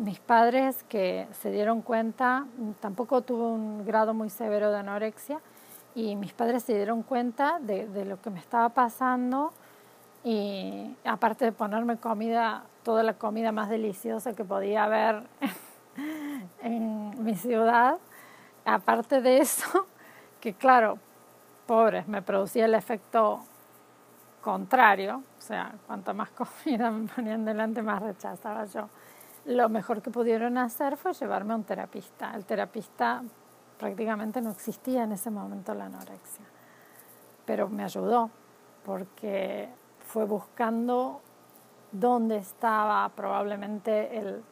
[0.00, 2.46] mis padres que se dieron cuenta,
[2.80, 5.40] tampoco tuve un grado muy severo de anorexia,
[5.94, 9.52] y mis padres se dieron cuenta de, lo que me estaba pasando
[10.22, 15.22] y aparte de ponerme comida, toda la comida más deliciosa que podía haber
[16.62, 17.98] en mi ciudad,
[18.64, 19.86] aparte de eso,
[20.40, 20.98] que claro,
[21.66, 23.40] pobres, me producía el efecto
[24.40, 26.30] contrario, o sea, cuanto más
[26.64, 28.88] comida me ponían delante, más rechazaba yo.
[29.46, 32.34] Lo mejor que pudieron hacer fue llevarme a un terapista.
[32.34, 33.22] El terapista
[33.80, 36.44] prácticamente no existía en ese momento la anorexia,
[37.46, 38.30] pero me ayudó
[38.84, 39.70] porque
[40.06, 41.22] fue buscando
[41.90, 44.42] dónde estaba probablemente el,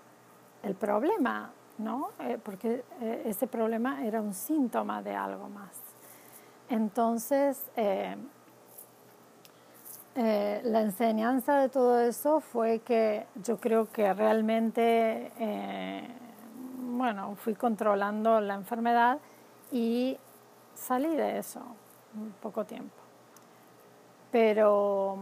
[0.62, 2.08] el problema, ¿no?
[2.20, 5.78] Eh, porque eh, ese problema era un síntoma de algo más.
[6.70, 8.16] Entonces, eh,
[10.16, 15.30] la enseñanza de todo eso fue que yo creo que realmente,
[16.98, 19.18] bueno, fui controlando la enfermedad
[19.72, 20.18] y
[20.74, 21.60] salí de eso
[22.14, 22.96] en poco tiempo.
[24.30, 25.18] Pero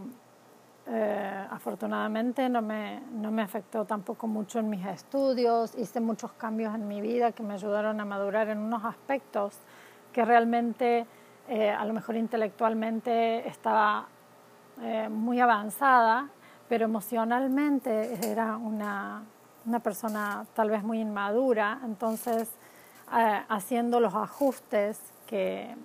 [0.87, 6.75] eh, afortunadamente no me, no me afectó tampoco mucho en mis estudios, hice muchos cambios
[6.75, 9.57] en mi vida que me ayudaron a madurar en unos aspectos
[10.11, 11.05] que realmente
[11.49, 14.09] a lo mejor intelectualmente estaba
[14.79, 16.29] eh, muy avanzada,
[16.69, 19.23] pero emocionalmente era una,
[19.67, 22.49] una persona tal vez muy inmadura, entonces
[23.13, 25.75] eh, haciendo los ajustes que,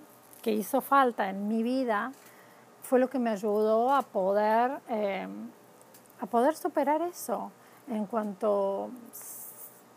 [0.41, 2.11] que, hizo falta en mi vida
[2.81, 5.27] fue lo que me ayudó a poder, eh,
[6.19, 7.51] a poder superar eso
[7.87, 8.89] en cuanto,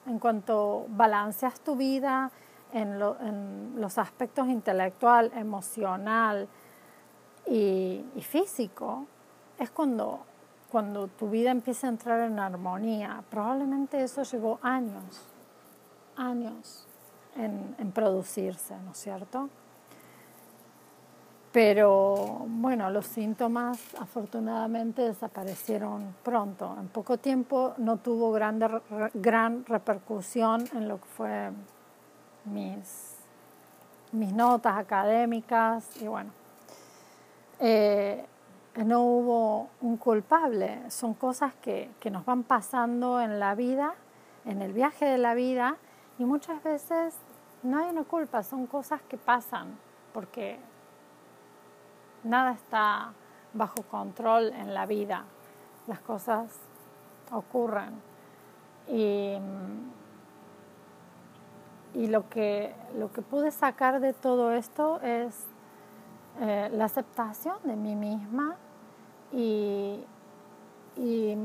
[0.07, 2.30] en cuanto balanceas tu vida
[2.72, 6.49] en, lo, en los aspectos intelectual, emocional,
[7.47, 9.07] y, físico,
[9.59, 10.20] es cuando,
[10.71, 13.23] cuando tu vida empieza a entrar en armonía.
[13.31, 15.23] Probablemente eso llevó años,
[16.17, 16.87] años
[17.37, 19.49] en, producirse, ¿no es cierto?
[21.53, 26.77] Pero bueno, los síntomas afortunadamente desaparecieron pronto.
[26.79, 28.69] En poco tiempo no tuvo grande,
[29.14, 31.51] gran repercusión en lo que fue
[32.45, 33.14] mis,
[34.12, 36.31] mis notas académicas y bueno,
[37.59, 38.27] eh,
[38.85, 43.95] no hubo un culpable, son cosas que, que nos van pasando en la vida,
[44.45, 45.77] en el viaje de la vida,
[46.18, 47.16] y muchas veces
[47.62, 49.79] no hay una culpa, son cosas que pasan,
[50.12, 50.59] porque
[52.22, 53.12] nada está
[53.55, 55.24] bajo control en la vida,
[55.87, 56.53] las cosas
[57.33, 58.01] ocurren.
[58.89, 59.37] Y,
[61.95, 65.47] y lo, que, lo que pude sacar de todo esto es
[66.41, 68.57] eh, la aceptación de mí misma
[69.37, 70.01] y,
[70.97, 71.37] y,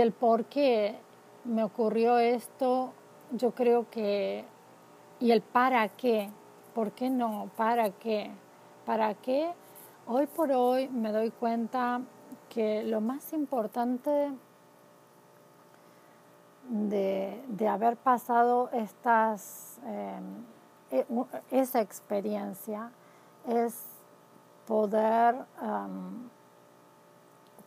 [0.00, 0.98] el por qué
[1.44, 2.92] me ocurrió esto,
[3.32, 4.46] yo creo que,
[5.20, 6.30] y el para qué,
[6.74, 7.50] ¿por qué no?
[7.56, 8.30] ¿Para qué?
[8.86, 9.52] ¿Para qué?
[10.06, 12.00] Hoy por hoy me doy cuenta
[12.48, 14.32] que lo más importante
[16.70, 19.78] de, de haber pasado estas...
[19.86, 20.20] Eh,
[21.50, 22.90] esa experiencia
[23.48, 23.93] es
[24.66, 25.34] poder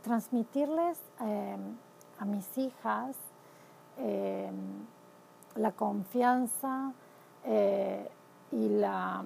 [0.02, 1.78] transmitirles em,
[2.20, 3.16] a mis hijas
[3.98, 4.86] em,
[5.56, 6.92] la confianza
[7.44, 8.10] eh,
[8.52, 9.24] y la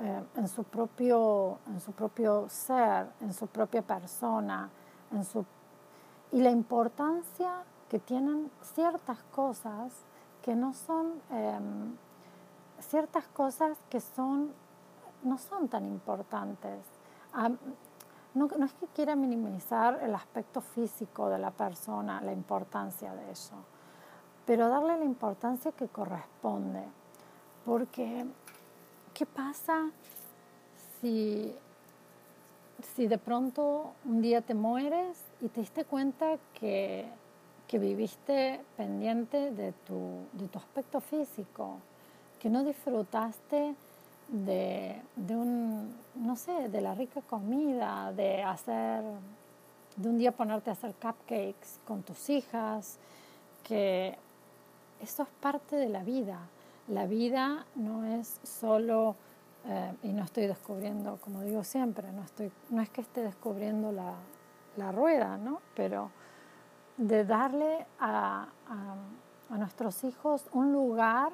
[0.00, 4.68] eh, en su propio en su propio ser en su propia persona
[5.12, 5.44] en su
[6.32, 9.92] y la importancia que tienen ciertas cosas
[10.42, 11.96] que no son em,
[12.82, 14.52] ciertas cosas que son,
[15.22, 16.80] no son tan importantes.
[18.34, 23.30] no, no, es que quiera minimizar el aspecto físico de la persona, la importancia de
[23.30, 23.54] eso,
[24.46, 26.84] pero darle la importancia que corresponde.
[27.64, 28.26] Porque,
[29.14, 29.90] ¿qué pasa
[31.00, 31.54] si,
[32.94, 37.08] si de pronto un día te mueres y te diste cuenta que,
[37.68, 41.78] que viviste pendiente de tu, de tu aspecto físico?
[42.42, 43.76] que no disfrutaste
[44.32, 49.04] de, de, un, no sé, de la rica comida, de hacer,
[49.96, 52.98] de un día ponerte a hacer cupcakes con tus hijas,
[53.62, 54.16] que
[55.00, 56.38] eso es parte de la vida.
[56.88, 59.16] La vida no es solo,
[59.66, 63.92] eh, y no estoy descubriendo, como digo siempre, no, estoy, no es que esté descubriendo
[63.92, 64.14] la,
[64.78, 65.60] la rueda, ¿no?
[65.76, 66.10] Pero
[66.96, 71.32] de darle a, a, a nuestros hijos un lugar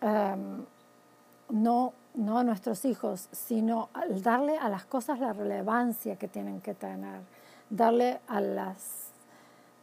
[0.00, 0.64] Em,
[1.50, 6.60] no no a nuestros hijos, sino al darle a las cosas la relevancia que tienen
[6.60, 7.20] que tener,
[7.68, 9.12] darle a las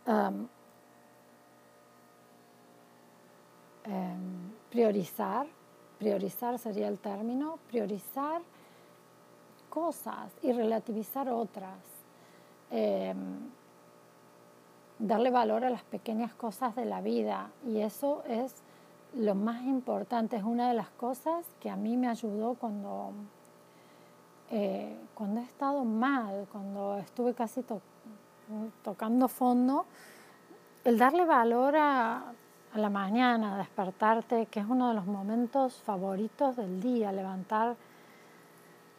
[0.06, 0.48] um,
[3.86, 5.48] em, priorizar,
[5.98, 8.42] priorizar sería el término, priorizar
[9.70, 11.80] cosas y relativizar otras.
[12.70, 13.50] Em,
[15.00, 18.56] darle valor a las pequeñas cosas de la vida y eso es
[19.16, 23.12] lo más importante, es una de las cosas que a mí me ayudó cuando,
[24.52, 27.64] eh, cuando he estado mal, cuando estuve casi
[28.84, 29.86] tocando fondo,
[30.84, 32.34] el darle valor a,
[32.74, 37.76] a la mañana, despertarte, que es uno de los momentos favoritos del día, levantar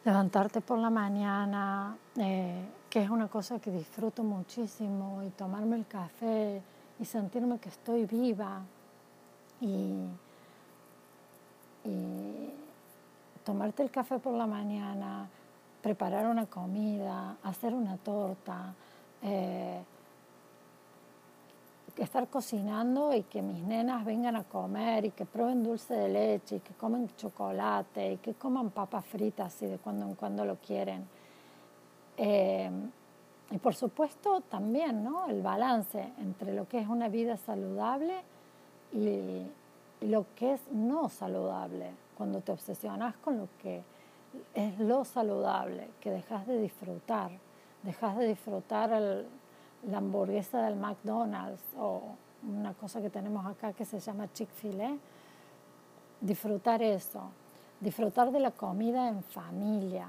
[0.05, 5.87] levantarte por la mañana, eh, que es una cosa que disfruto muchísimo, y tomarme el
[5.87, 6.61] café
[6.99, 8.61] y sentirme que estoy viva
[9.61, 10.05] y,
[11.85, 12.49] y
[13.43, 15.27] tomarte el café por la mañana,
[15.81, 18.73] preparar una comida, hacer una torta.
[19.21, 19.81] Eh,
[22.03, 26.57] estar cocinando y que mis nenas vengan a comer y que prueben dulce de leche
[26.57, 30.55] y que comen chocolate y que coman papas fritas y de cuando en cuando lo
[30.55, 31.05] quieren.
[32.17, 32.69] Eh,
[33.51, 35.27] y por supuesto también ¿no?
[35.27, 38.15] el balance entre lo que es una vida saludable
[38.93, 39.45] y,
[40.01, 41.91] lo que es no saludable.
[42.17, 43.83] Cuando te obsesionas con lo que
[44.53, 47.31] es lo saludable, que dejas de disfrutar,
[47.83, 52.01] dejas de disfrutar la hamburguesa del McDonald's o
[52.47, 54.95] una cosa que tenemos acá que se llama Chick-fil-A,
[56.21, 57.23] disfrutar eso,
[57.79, 60.07] disfrutar de la comida en familia,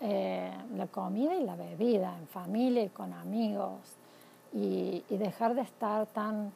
[0.00, 3.80] eh, la comida y la bebida en familia y con amigos
[4.52, 6.52] y, dejar de estar tan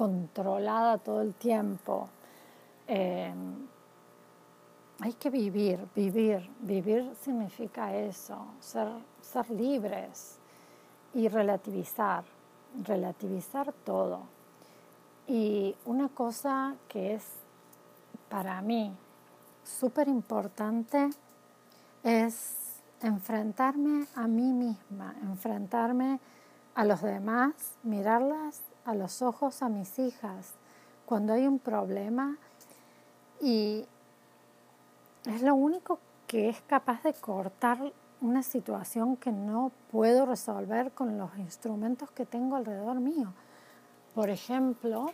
[0.00, 2.08] controlada todo el tiempo.
[2.88, 3.34] Eh,
[4.98, 8.88] hay que vivir, vivir, vivir significa eso, ser,
[9.20, 10.38] ser libres,
[11.12, 12.24] y relativizar,
[12.82, 14.22] relativizar todo.
[15.26, 17.24] Y una cosa que es
[18.30, 18.96] para mí
[19.64, 21.10] súper importante
[22.02, 26.20] es enfrentarme a mí misma, enfrentarme
[26.74, 30.54] a los demás, mirarlas a los ojos a mis hijas
[31.06, 32.36] cuando hay un problema
[33.40, 33.86] y
[35.26, 41.18] es lo único que es capaz de cortar una situación que no puedo resolver con
[41.18, 43.32] los instrumentos que tengo alrededor mío.
[44.14, 45.10] Por ejemplo,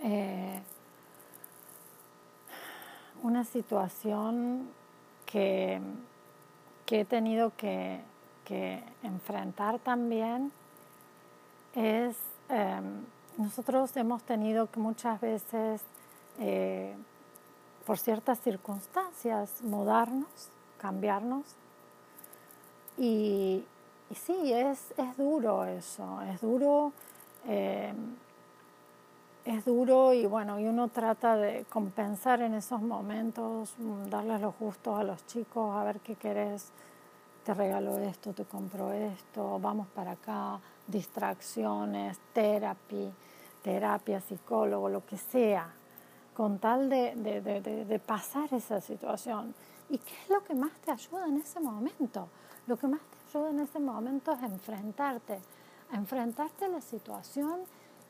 [0.00, 0.60] eh,
[3.22, 4.68] una situación
[5.26, 5.80] que,
[6.86, 8.00] que he tenido que,
[9.02, 10.50] enfrentar también
[11.74, 12.16] es,
[12.48, 13.04] em,
[13.36, 15.82] nosotros hemos tenido que muchas veces,
[16.40, 16.94] eh,
[17.86, 21.44] por ciertas circunstancias, mudarnos, cambiarnos.
[22.96, 23.64] Y,
[24.12, 26.92] sí, es, es, duro eso, es duro,
[27.46, 27.92] eh,
[29.44, 34.58] es duro y bueno, y uno trata de compensar en esos momentos, mm, darles los
[34.58, 36.72] gustos a los chicos, a ver qué querés,
[37.48, 43.10] te regalo esto, te compro esto, vamos para acá, distracciones, terapia,
[43.62, 45.66] terapia, psicólogo, lo que sea,
[46.34, 49.54] con tal de, de, de, de pasar esa situación.
[49.88, 52.28] ¿Y qué es lo que más te ayuda en ese momento?
[52.66, 55.40] Lo que más te ayuda en ese momento es enfrentarte,
[55.94, 57.60] enfrentarte a la situación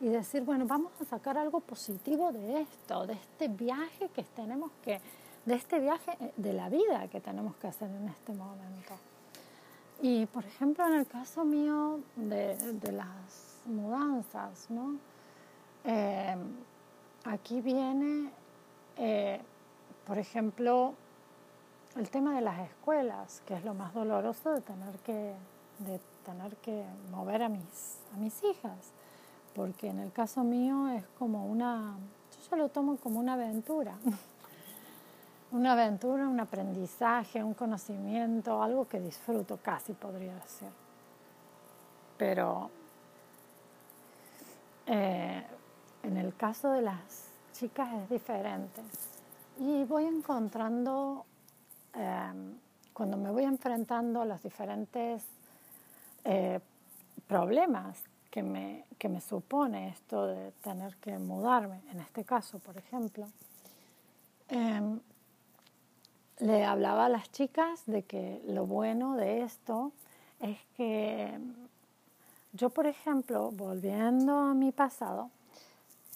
[0.00, 4.72] y decir, bueno, vamos a sacar algo positivo de esto, de este viaje que tenemos
[4.82, 5.00] que,
[5.44, 8.94] de este viaje eh, de la vida que tenemos que hacer en este momento.
[10.00, 12.56] Y por ejemplo, en el caso mío de,
[12.92, 14.96] las mudanzas, ¿no?
[15.84, 16.36] Eh,
[17.24, 18.30] aquí viene,
[18.96, 19.40] eh,
[20.06, 20.94] por ejemplo,
[21.96, 25.34] el tema de las escuelas, que es lo más doloroso de tener que,
[25.80, 28.92] de tener que mover a mis, a mis hijas,
[29.54, 31.96] porque en el caso mío es como una,
[32.30, 33.98] yo ya lo tomo como una aventura,
[35.52, 40.68] una aventura, un aprendizaje, un conocimiento, algo que disfruto casi podría decir.
[42.16, 42.70] Pero
[44.86, 45.42] eh,
[46.02, 48.82] en el caso de las chicas es diferente
[49.58, 51.24] y voy encontrando
[51.98, 52.58] Em,
[52.92, 55.24] cuando me voy enfrentando a los diferentes
[56.24, 56.60] eh,
[57.26, 62.76] problemas que me, que me supone esto de tener que mudarme, en este caso, por
[62.76, 63.26] ejemplo,
[64.48, 65.00] em,
[66.40, 69.92] le hablaba a las chicas de que lo bueno de esto
[70.40, 71.38] es que
[72.52, 75.30] yo, por ejemplo, volviendo a mi pasado,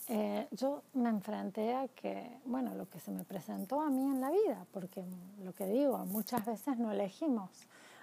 [0.09, 4.21] eh, yo me enfrenté a que, bueno, lo que se me presentó a mí en
[4.21, 5.05] la vida, porque
[5.45, 7.51] lo que digo, muchas veces no elegimos.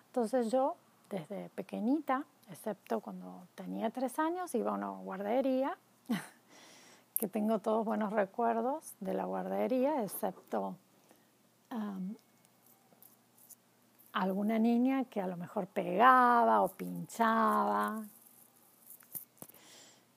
[0.07, 0.75] Entonces yo,
[1.09, 5.77] desde pequeñita, excepto cuando tenía tres años, iba a una guardería,
[7.17, 10.75] que tengo todos buenos recuerdos de la guardería, excepto
[14.13, 18.03] alguna niña que a lo mejor pegaba o pinchaba,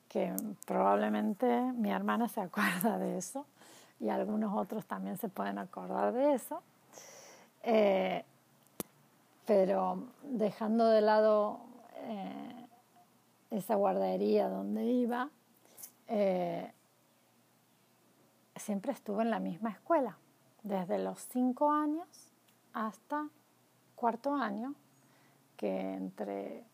[0.08, 0.34] que
[0.66, 3.46] probablemente mi hermana se acuerda de eso
[4.00, 6.62] y algunos otros también se pueden acordar de eso.
[7.62, 8.24] Eh,
[9.46, 11.60] pero dejando de lado
[11.96, 12.66] eh,
[13.50, 15.30] esa guardería donde iba,
[16.08, 16.72] eh,
[18.56, 20.16] siempre estuve en la misma escuela,
[20.62, 22.06] desde los cinco años
[22.72, 23.28] hasta
[23.96, 24.74] cuarto año,
[25.56, 26.64] que entre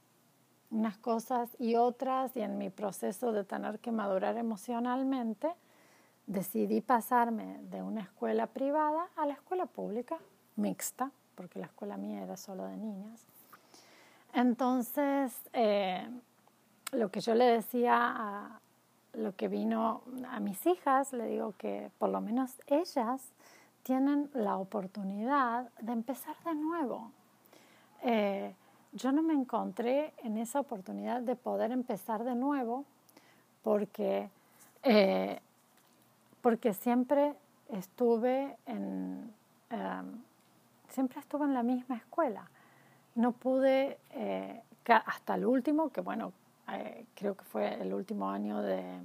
[0.70, 5.50] unas cosas y otras y en mi proceso de tener que madurar emocionalmente,
[6.26, 10.18] decidí pasarme de una escuela privada a la escuela pública
[10.56, 13.24] mixta, porque la escuela mía era solo de niñas.
[14.34, 16.06] Entonces, eh,
[16.92, 18.60] lo que yo le decía a
[19.14, 23.22] lo que vino a mis hijas, le digo que por lo menos ellas
[23.88, 27.10] tienen la oportunidad de empezar de nuevo.
[28.02, 28.54] Eh,
[28.92, 32.84] yo no me encontré en esa oportunidad de poder empezar de nuevo
[33.62, 34.28] porque,
[34.82, 35.40] eh,
[36.42, 37.34] porque siempre
[37.70, 39.32] estuve en,
[39.70, 40.22] em,
[40.90, 42.46] siempre estuve en la misma escuela.
[43.14, 46.34] No pude, eh, hasta el último, que bueno,
[47.14, 49.00] creo que fue el último año de,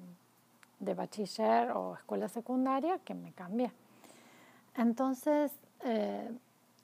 [0.81, 3.71] de bachiller o escuela secundaria, que me cambié.
[4.75, 5.51] Entonces,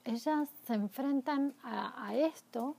[0.03, 2.75] ellas se enfrentan a esto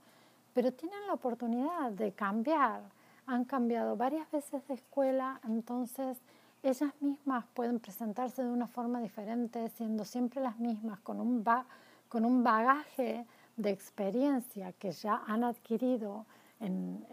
[0.53, 2.81] pero tienen la oportunidad de cambiar.
[3.27, 6.17] Han cambiado varias veces de escuela, entonces
[6.63, 11.43] ellas mismas pueden presentarse de una forma diferente, siendo siempre las mismas, con un,
[12.09, 13.25] con un bagaje
[13.57, 16.25] de experiencia que ya han adquirido
[16.59, 17.05] en,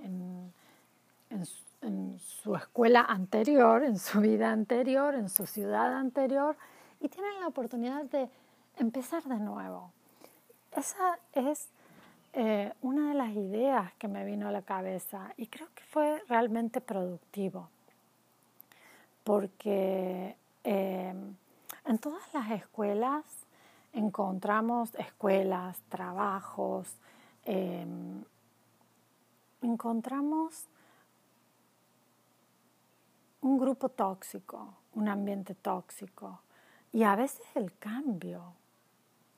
[1.80, 6.56] en su escuela anterior, en su vida anterior, en su ciudad anterior,
[7.00, 8.28] y tienen la oportunidad de
[8.76, 9.92] empezar de nuevo.
[10.72, 11.68] Esa es
[12.32, 16.22] eh, una de las ideas que me vino a la cabeza y creo que fue
[16.28, 17.68] realmente productivo,
[19.24, 21.14] porque eh,
[21.84, 23.24] en todas las escuelas
[23.92, 26.94] encontramos escuelas, trabajos,
[27.44, 28.22] em,
[29.62, 30.66] encontramos
[33.40, 36.40] un grupo tóxico, un ambiente tóxico
[36.93, 38.52] y a veces el cambio,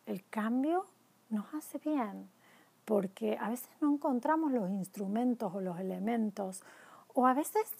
[0.07, 0.87] el cambio
[1.29, 2.29] nos hace bien
[2.91, 6.63] porque a veces no encontramos los instrumentos o los elementos,
[7.15, 7.73] o a veces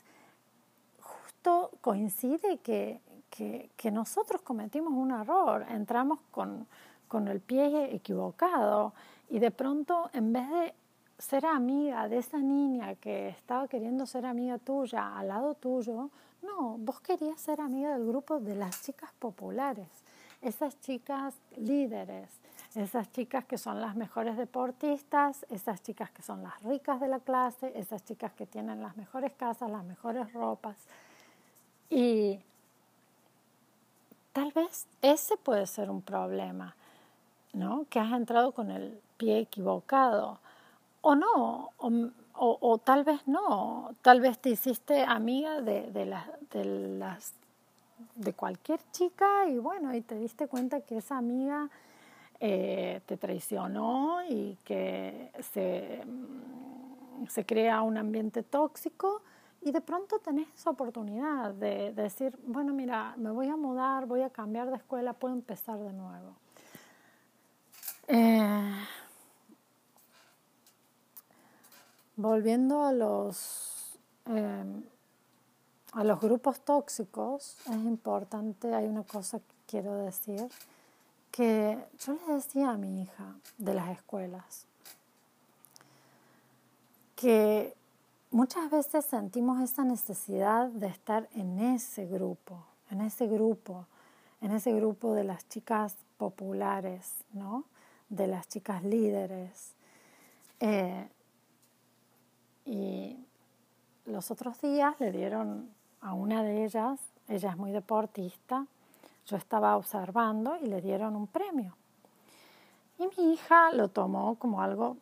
[1.01, 6.67] justo coincide que, que, nosotros cometimos un error, entramos con,
[7.09, 8.93] con el pie equivocado
[9.29, 10.75] y de pronto en vez de
[11.19, 16.11] ser amiga de esa niña que estaba queriendo ser amiga tuya al lado tuyo,
[16.43, 19.89] no, vos querías ser amiga del grupo de las chicas populares,
[20.43, 22.29] esas chicas líderes,
[22.75, 27.19] esas chicas que son las mejores deportistas, esas chicas que son las ricas de la
[27.19, 30.77] clase, esas chicas que tienen las mejores casas, las mejores ropas.
[31.89, 32.39] Y
[34.33, 36.77] tal vez ese puede ser un problema,
[37.53, 37.87] ¿no?
[37.91, 40.39] Que has entrado con el pie equivocado.
[41.03, 41.91] O no, o,
[42.85, 46.16] tal vez no, tal vez te hiciste amiga de, de,
[46.52, 47.35] de las
[48.15, 51.69] de cualquier chica y bueno, y te diste cuenta que esa amiga
[52.40, 59.23] eh, te traicionó y que se, mm, se crea un ambiente tóxico
[59.62, 64.23] y de pronto tenés esa oportunidad de, decir, bueno, mira, me voy a mudar, voy
[64.23, 66.32] a cambiar de escuela, puedo empezar de nuevo.
[68.09, 68.73] Eh,
[72.21, 74.65] volviendo a los, eh,
[75.93, 80.49] a los grupos tóxicos, es importante, hay una cosa que quiero decir,
[81.31, 84.67] que yo le decía a mi hija de las escuelas
[87.17, 87.75] que
[88.31, 93.87] muchas veces sentimos esa necesidad de estar en ese grupo, en ese grupo,
[94.41, 97.65] en ese grupo de las chicas populares, ¿no?
[98.09, 99.75] de las chicas líderes.
[100.61, 101.09] Eh,
[102.71, 103.17] y
[104.07, 105.69] los otros días le dieron
[106.01, 108.65] a una de ellas, ella es muy deportista,
[109.27, 111.77] yo estaba observando y le dieron un premio.
[112.99, 114.97] Y mi hija lo tomó como algo,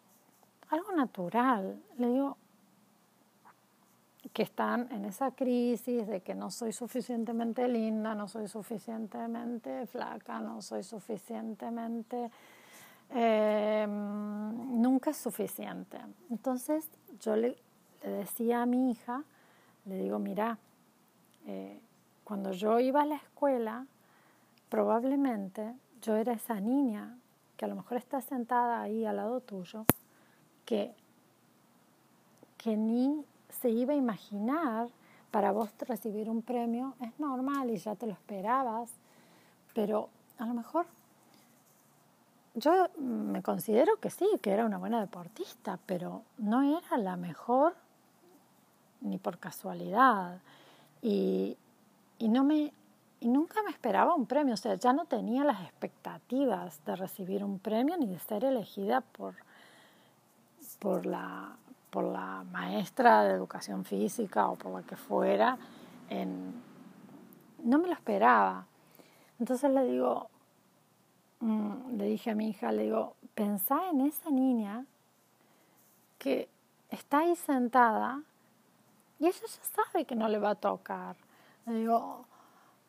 [0.70, 1.78] algo natural.
[1.98, 2.36] Le digo,
[4.32, 10.40] que están en esa crisis de que no soy suficientemente linda, no soy suficientemente flaca,
[10.40, 12.30] no soy suficientemente...
[13.10, 15.98] Eh, nunca es suficiente.
[16.30, 16.88] Entonces
[17.20, 17.56] yo le,
[18.02, 19.24] decía a mi hija,
[19.86, 20.58] le digo, mira,
[21.46, 21.80] eh,
[22.24, 23.86] cuando yo iba a la escuela,
[24.68, 27.18] probablemente yo era esa niña
[27.56, 29.84] que a lo mejor está sentada ahí al lado tuyo,
[30.64, 30.94] que,
[32.56, 34.88] que ni se iba a imaginar
[35.30, 38.90] para vos recibir un premio, es normal y ya te lo esperabas,
[39.74, 40.08] pero
[40.38, 40.86] a lo mejor
[42.58, 47.74] yo me considero que sí, que era una buena deportista, pero no era la mejor
[49.00, 50.40] ni por casualidad.
[51.02, 51.56] Y,
[52.18, 52.72] y no me
[53.20, 57.42] y nunca me esperaba un premio, o sea, ya no tenía las expectativas de recibir
[57.42, 59.34] un premio ni de ser elegida por,
[60.78, 61.56] por, la,
[61.90, 65.58] por la maestra de educación física o por la que fuera.
[67.64, 68.66] no me lo esperaba.
[69.40, 70.30] Entonces le digo,
[71.40, 74.84] mm, le dije a mi hija, le digo, pensá en esa niña
[76.18, 76.48] que
[76.90, 78.22] está ahí sentada
[79.18, 81.16] y ella ya sabe que no le va a tocar.
[81.66, 82.24] Le digo,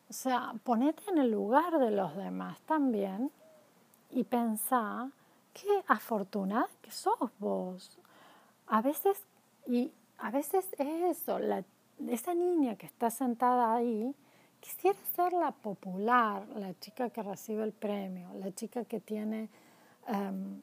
[0.08, 3.30] o sea, ponete en el lugar de los demás también
[4.10, 5.10] y pensá
[5.52, 7.98] qué afortunada que sos vos.
[8.66, 9.22] A veces,
[9.66, 11.64] y a veces es eso, la,
[12.08, 14.14] esa niña que está sentada ahí,
[14.60, 19.48] quisiera ser la popular, la chica que recibe el premio, la chica que tiene,
[20.06, 20.60] em,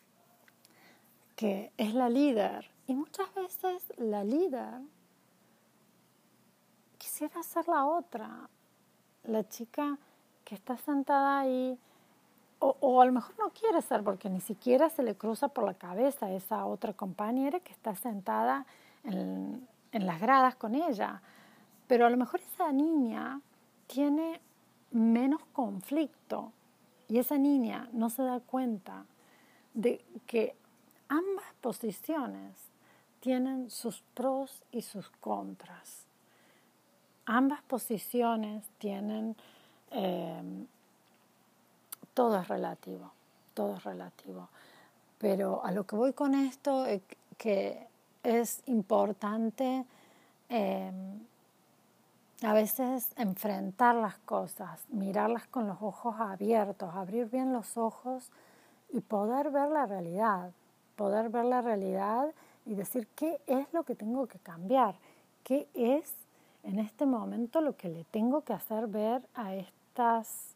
[1.36, 2.70] que es la líder.
[2.88, 4.82] Y muchas veces la líder
[6.98, 8.50] quisiera ser la otra,
[9.24, 9.98] la chica
[10.46, 11.78] que está sentada ahí,
[12.60, 15.76] o, a lo mejor no quiere ser porque ni siquiera se le cruza por la
[15.76, 18.66] cabeza esa otra compañera que está sentada
[19.04, 21.22] en, en las gradas con ella.
[21.88, 23.42] Pero a lo mejor esa niña
[23.88, 24.40] tiene
[24.92, 26.52] menos conflicto
[27.08, 29.06] y esa niña no se da cuenta
[29.74, 30.56] de que
[31.10, 32.54] ambas posiciones
[33.20, 36.08] tienen sus pros y sus contras
[37.28, 39.36] ambas posiciones tienen,
[39.92, 40.66] eh,
[42.14, 43.12] todo es relativo,
[43.54, 44.50] todo es relativo.
[45.20, 47.02] Pero a lo que voy con esto es
[47.38, 47.86] que
[48.24, 49.86] es importante
[50.50, 50.92] eh,
[52.44, 58.32] a veces enfrentar las cosas, mirarlas con los ojos abiertos, abrir bien los ojos
[58.90, 60.52] y poder ver la realidad,
[60.96, 62.28] poder ver la realidad
[62.66, 64.96] y decir qué es lo que tengo que cambiar,
[65.44, 66.14] qué es
[66.64, 70.56] en este momento lo que le tengo que hacer ver a, estas,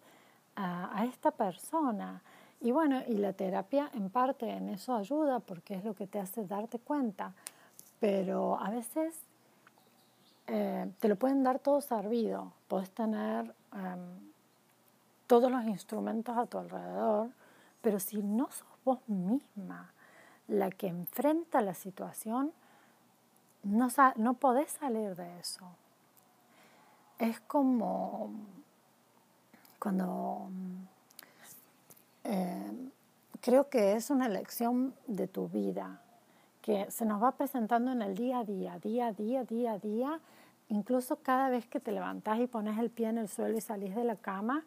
[0.56, 2.22] a, esta persona.
[2.60, 6.20] Y bueno, y la terapia en parte en eso ayuda porque es lo que te
[6.20, 7.34] hace darte cuenta,
[8.00, 9.16] pero a veces
[10.54, 14.32] eh, te lo pueden dar todo servido, puedes tener em,
[15.26, 17.30] todos los instrumentos a tu alrededor,
[17.82, 19.94] pero si no sos vos misma
[20.50, 22.52] la que enfrenta la situación,
[23.64, 23.88] no,
[24.18, 25.66] no podés salir de eso.
[27.18, 28.34] Es como
[29.80, 30.50] cuando
[32.26, 32.90] eh,
[33.40, 36.02] creo que es una lección de tu vida
[36.62, 39.80] que se nos va presentando en el día a día, día a día, día a
[39.80, 40.20] día,
[40.72, 43.96] incluso cada vez que te levantás y pones el pie en el suelo y salís
[43.96, 44.64] de la cama,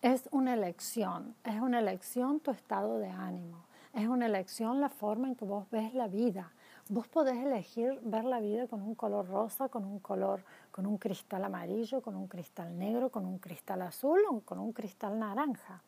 [0.00, 3.58] es una elección, es una elección tu estado de ánimo,
[3.92, 6.50] es una elección la forma en que vos ves la vida,
[6.88, 10.98] Vos podés elegir ver la vida con un color rosa, con un color, con un
[10.98, 15.82] cristal amarillo, con un cristal negro, con un cristal azul o con un cristal naranja.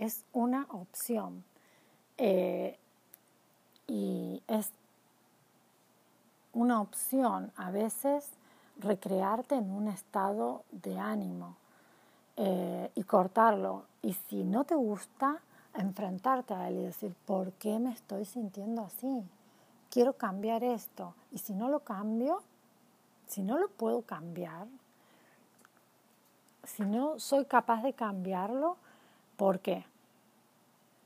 [0.00, 1.44] Es una opción.
[2.18, 2.76] Eh,
[3.86, 4.72] y es
[6.52, 8.28] una opción a veces
[8.78, 11.56] recrearte en un estado de ánimo
[12.36, 13.84] eh, y cortarlo.
[14.02, 15.38] Y si no te gusta,
[15.74, 19.24] enfrentarte a él y decir, ¿por qué me estoy sintiendo así?
[19.96, 21.14] quiero cambiar esto.
[21.32, 22.42] Y si no lo cambio,
[23.26, 24.66] si no lo puedo cambiar,
[26.64, 28.76] si no soy capaz de cambiarlo,
[29.38, 29.86] ¿por qué?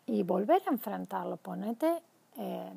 [0.07, 2.03] Y volver a enfrentarlo, ponete,
[2.37, 2.73] eh,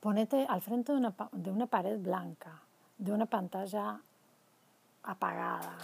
[0.00, 2.62] ponete al frente de una, de una pared blanca,
[2.96, 4.00] de una pantalla
[5.02, 5.76] apagada,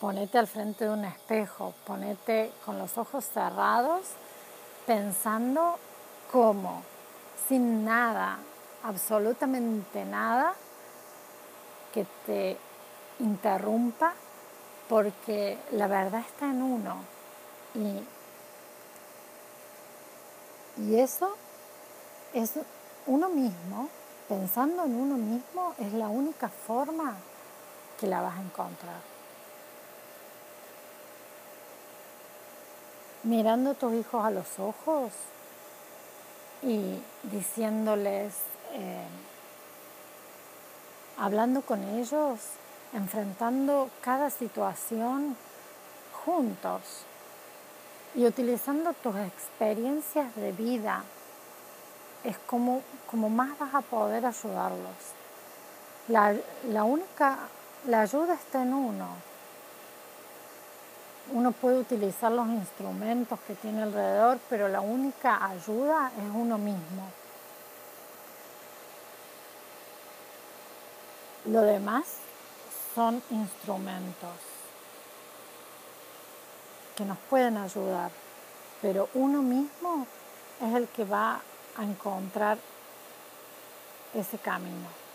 [0.00, 4.02] ponete al frente de un espejo, ponete con los ojos cerrados
[4.86, 5.78] pensando
[6.30, 6.82] cómo
[7.48, 8.38] sin nada,
[8.82, 10.54] absolutamente nada
[11.92, 12.56] que te
[13.20, 14.12] interrumpa,
[14.88, 16.96] porque la verdad está en uno.
[17.74, 18.02] Y,
[20.82, 21.36] y eso
[22.32, 22.58] es
[23.06, 23.88] uno mismo
[24.28, 27.16] pensando en uno mismo es la única forma
[27.98, 29.00] que la vas a encontrar.
[33.22, 35.12] Mirando a tus hijos a los ojos
[36.62, 38.34] y diciéndoles,
[38.72, 39.06] eh,
[41.18, 42.40] hablando con ellos,
[42.92, 45.36] enfrentando cada situación
[46.24, 46.80] juntos
[48.14, 51.04] y utilizando tus experiencias de vida
[52.26, 54.94] es como, como más vas a poder ayudarlos.
[56.08, 56.34] La,
[56.68, 57.38] la única,
[57.86, 59.08] la ayuda está en uno.
[61.32, 67.10] Uno puede utilizar los instrumentos que tiene alrededor, pero la única ayuda es uno mismo.
[71.46, 72.04] Lo demás
[72.94, 74.30] son instrumentos
[76.96, 78.10] que nos pueden ayudar,
[78.80, 80.06] pero uno mismo
[80.60, 81.40] es el que va
[81.76, 82.58] a encontrar
[84.20, 85.05] ese camino.